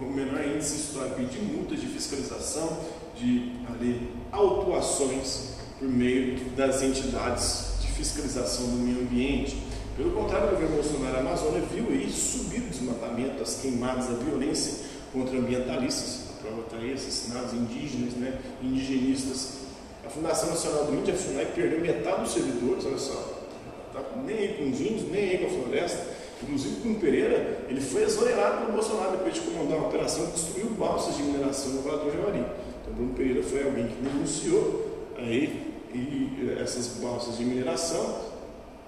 [0.00, 2.80] o menor índice histórico de multas de fiscalização,
[3.16, 9.56] de ali, autuações por meio das entidades de fiscalização do meio ambiente.
[9.96, 14.86] Pelo contrário, o governo Bolsonaro, Amazônia viu aí subir o desmatamento, as queimadas, a violência
[15.12, 19.62] contra ambientalistas, a prova está aí, assassinados indígenas, né, indigenistas.
[20.04, 23.44] A Fundação Nacional do Índio, a FUNAI, perdeu metade dos servidores, olha só,
[23.92, 26.06] tá nem aí com os índios, nem aí com a floresta.
[26.42, 30.70] Inclusive, Bruno Pereira, ele foi exonerado pelo Bolsonaro depois de comandar uma operação que destruiu
[30.70, 32.44] balsas de mineração no Vale do Javari.
[32.82, 38.33] Então, Bruno Pereira foi alguém que denunciou aí e essas balsas de mineração.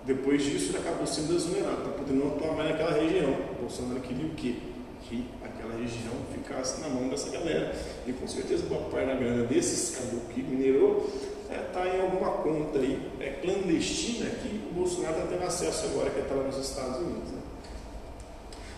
[0.07, 3.37] Depois disso, ele acabou sendo exonerado, para poder não atuar mais naquela região.
[3.59, 4.55] O Bolsonaro queria o quê?
[5.03, 7.75] Que aquela região ficasse na mão dessa galera.
[8.07, 11.11] E com certeza, boa parte da grana desses caboclos que minerou
[11.51, 16.11] está é, em alguma conta aí é, clandestina que o Bolsonaro está tendo acesso agora,
[16.11, 17.31] que está lá nos Estados Unidos.
[17.33, 17.39] Né?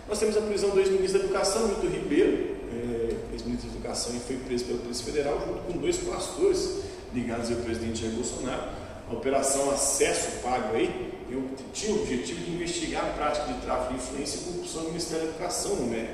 [0.07, 4.19] Nós temos a prisão do ex-ministro da Educação, Milton Ribeiro, é, ex-ministro da Educação, e
[4.19, 6.79] foi preso pela Polícia Federal, junto com dois pastores
[7.13, 8.63] ligados ao presidente Jair Bolsonaro.
[9.09, 13.93] A operação Acesso Pago aí eu tinha o objetivo de investigar a prática de tráfico
[13.93, 16.09] de influência e corrupção no Ministério da Educação, no MEC,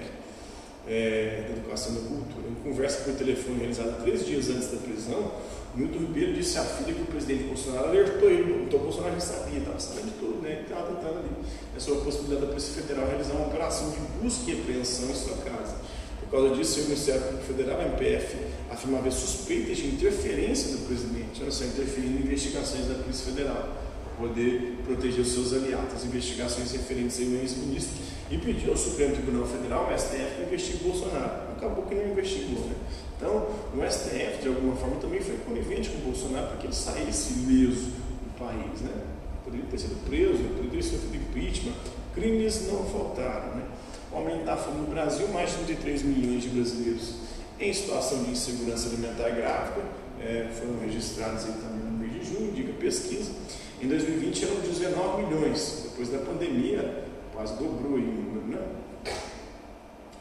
[0.87, 2.47] é, da Educação e da Cultura.
[2.49, 5.31] Em conversa por telefone realizada três dias antes da prisão,
[5.75, 9.59] Milton Ribeiro disse à filha que o presidente Bolsonaro alertou ele, então Bolsonaro já sabia,
[9.59, 10.61] estava sabendo de tudo, né?
[10.61, 11.29] Estava tentando ali.
[11.75, 15.15] É sobre a possibilidade da Polícia Federal realizar uma operação de busca e apreensão em
[15.15, 15.75] sua casa.
[16.21, 18.37] Por causa disso, o Ministério Público Federal, a MPF,
[18.71, 23.84] afirma haver suspeitas de interferência do presidente, olha só, interferindo em investigações da Polícia Federal,
[24.17, 29.89] poder proteger os seus aliados, investigações referentes ao ex-ministro, e pediu ao Supremo Tribunal Federal,
[29.91, 31.31] o STF, para investigar Bolsonaro.
[31.55, 32.75] Acabou que não investigou, né?
[33.17, 36.75] Então, o STF, de alguma forma, também foi conivente com o Bolsonaro para que ele
[36.75, 38.81] saísse ileso do país.
[38.81, 38.91] Né?
[39.43, 41.73] Poderia ter sido preso, poderia ter sofrido impeachment.
[42.13, 43.55] Crimes não faltaram.
[43.55, 43.63] Né?
[44.11, 47.13] Aumentar a fome no Brasil, mais de 33 milhões de brasileiros
[47.59, 49.81] em situação de insegurança alimentar grave
[50.21, 53.31] é, foram registrados aí também no mês de junho, diga pesquisa.
[53.85, 58.59] Em 2020 eram 19 milhões, depois da pandemia quase dobrou o né?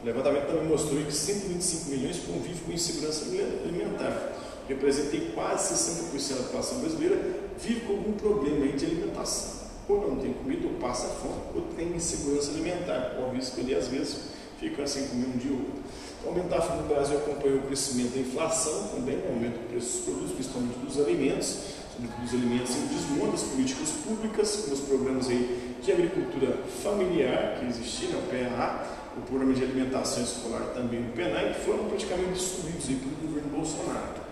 [0.03, 4.33] O levantamento também mostrou que 125 milhões convivem com insegurança alimentar.
[4.67, 7.19] Representa quase 60% da população brasileira
[7.59, 9.65] vive com algum problema de alimentação.
[9.89, 13.15] Ou não tem comida, ou passa fome, ou tem insegurança alimentar.
[13.17, 14.17] Corre risco ali, às vezes,
[14.59, 15.81] fica sem comer um dia ou outro.
[16.19, 19.69] Então, aumentar a fome no Brasil acompanhou o crescimento da inflação, também o aumento do
[19.69, 21.57] preço dos produtos, principalmente dos alimentos,
[21.99, 27.65] dos alimentos, e o das políticas públicas, como os programas aí de agricultura familiar que
[27.65, 28.85] existiam, o PAA,
[29.17, 33.49] o programa de alimentação escolar também no PENAI, que foram praticamente destruídos aí pelo governo
[33.49, 34.25] Bolsonaro.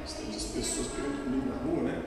[0.00, 2.02] Nós temos as pessoas pegando comida na rua, né?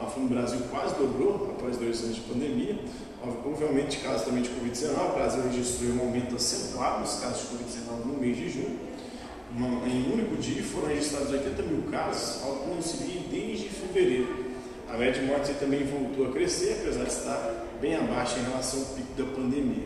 [0.00, 2.78] A fome no Brasil quase dobrou após dois anos de pandemia.
[3.22, 8.06] Obviamente, casos também de Covid-19, o Brasil registrou um aumento acentuado nos casos de Covid-19
[8.06, 8.93] no mês de junho.
[9.56, 13.68] Em um único dia foram registrados 80 mil casos, algo que não se via desde
[13.68, 14.46] fevereiro.
[14.88, 18.80] A média de mortes também voltou a crescer, apesar de estar bem abaixo em relação
[18.80, 19.84] ao pico da pandemia.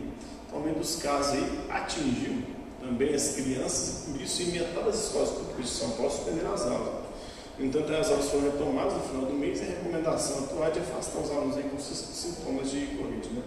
[0.51, 2.41] O aumento dos casos aí atingiu
[2.81, 6.53] também as crianças, e por isso, em metade das escolas públicas de São Paulo suspenderam
[6.53, 7.05] as aulas.
[7.59, 10.71] No entanto, as aulas foram retomadas no final do mês e a recomendação atual é
[10.71, 13.29] de afastar os alunos aí com sintomas de Covid.
[13.29, 13.43] Né?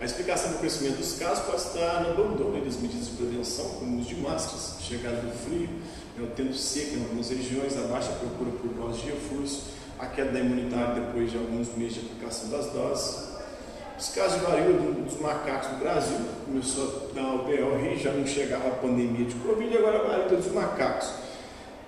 [0.00, 3.96] A explicação do crescimento dos casos pode estar no abandono das medidas de prevenção, como
[3.96, 5.68] o uso de máscaras, chegada do frio,
[6.16, 9.64] né, o tempo seco em algumas regiões, a baixa procura por doses de reforço,
[9.98, 13.28] a queda da imunidade depois de alguns meses de aplicação das doses,
[13.98, 18.24] os casos de varíola dos macacos no Brasil, começou a dar o BO, já não
[18.24, 21.10] chegava a pandemia de Covid, agora a varíola dos macacos.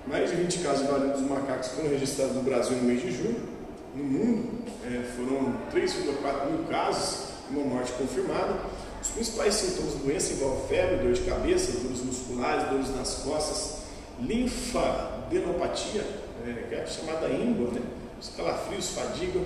[0.08, 3.12] Mais de 20 casos de varíola dos macacos foram registrados no Brasil no mês de
[3.12, 3.48] junho.
[3.94, 8.56] No mundo, é, foram 3,4 mil casos, uma morte confirmada.
[9.00, 13.82] Os principais sintomas da doença envolvem febre, dor de cabeça, dores musculares, dores nas costas,
[14.20, 16.04] linfadenopatia,
[16.46, 17.80] é, que é chamada íngua, né?
[18.20, 19.40] os calafrios, fadiga,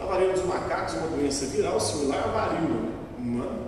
[0.00, 2.88] a varíola dos macacos é uma doença viral similar à varíola
[3.18, 3.64] humana.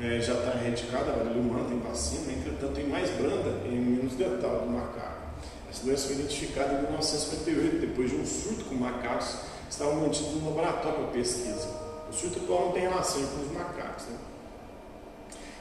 [0.00, 4.16] É, já está erradicada, a varíola humana tem vacina, entretanto, em mais branda e menos
[4.16, 5.26] letal do macaco.
[5.70, 10.34] Essa doença foi identificada em 1958, depois de um surto com macacos que estavam mantidos
[10.34, 11.85] no laboratório para pesquisa.
[12.16, 14.06] O surto atual não tem relação com os macacos.
[14.06, 14.16] Né?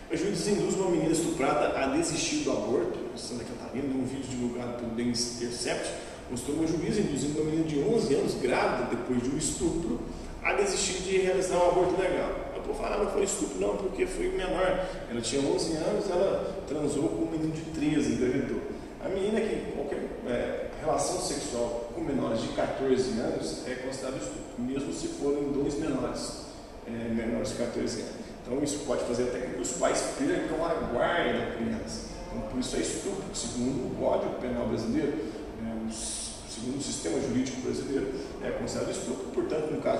[0.10, 4.30] O juiz induz uma menina estuprada a desistir do aborto, em Santa Catarina, num vídeo
[4.30, 5.92] divulgado pelo The Intercept,
[6.32, 10.00] mostrou uma juíza induzindo uma menina de 11 anos, grávida, depois de um estupro,
[10.42, 12.32] a desistir de realizar um aborto legal.
[12.56, 14.88] A O povo fala, ah, não foi estupro, não, porque foi menor.
[15.12, 18.62] Ela tinha 11 anos, ela transou com um menino de 13, engravidou.
[19.04, 24.64] A menina que qualquer é, relação sexual com menores de 14 anos é considerado estupro,
[24.64, 26.45] mesmo se forem dois menores,
[26.88, 28.14] é, menores de 14 anos.
[28.42, 32.10] Então isso pode fazer até que os pais percam a guarda da criança.
[32.28, 37.62] Então, por isso é estupro, segundo o Código Penal Brasileiro, é, segundo o sistema jurídico
[37.62, 38.14] brasileiro,
[38.44, 39.94] é considerado estupro, portanto, no caso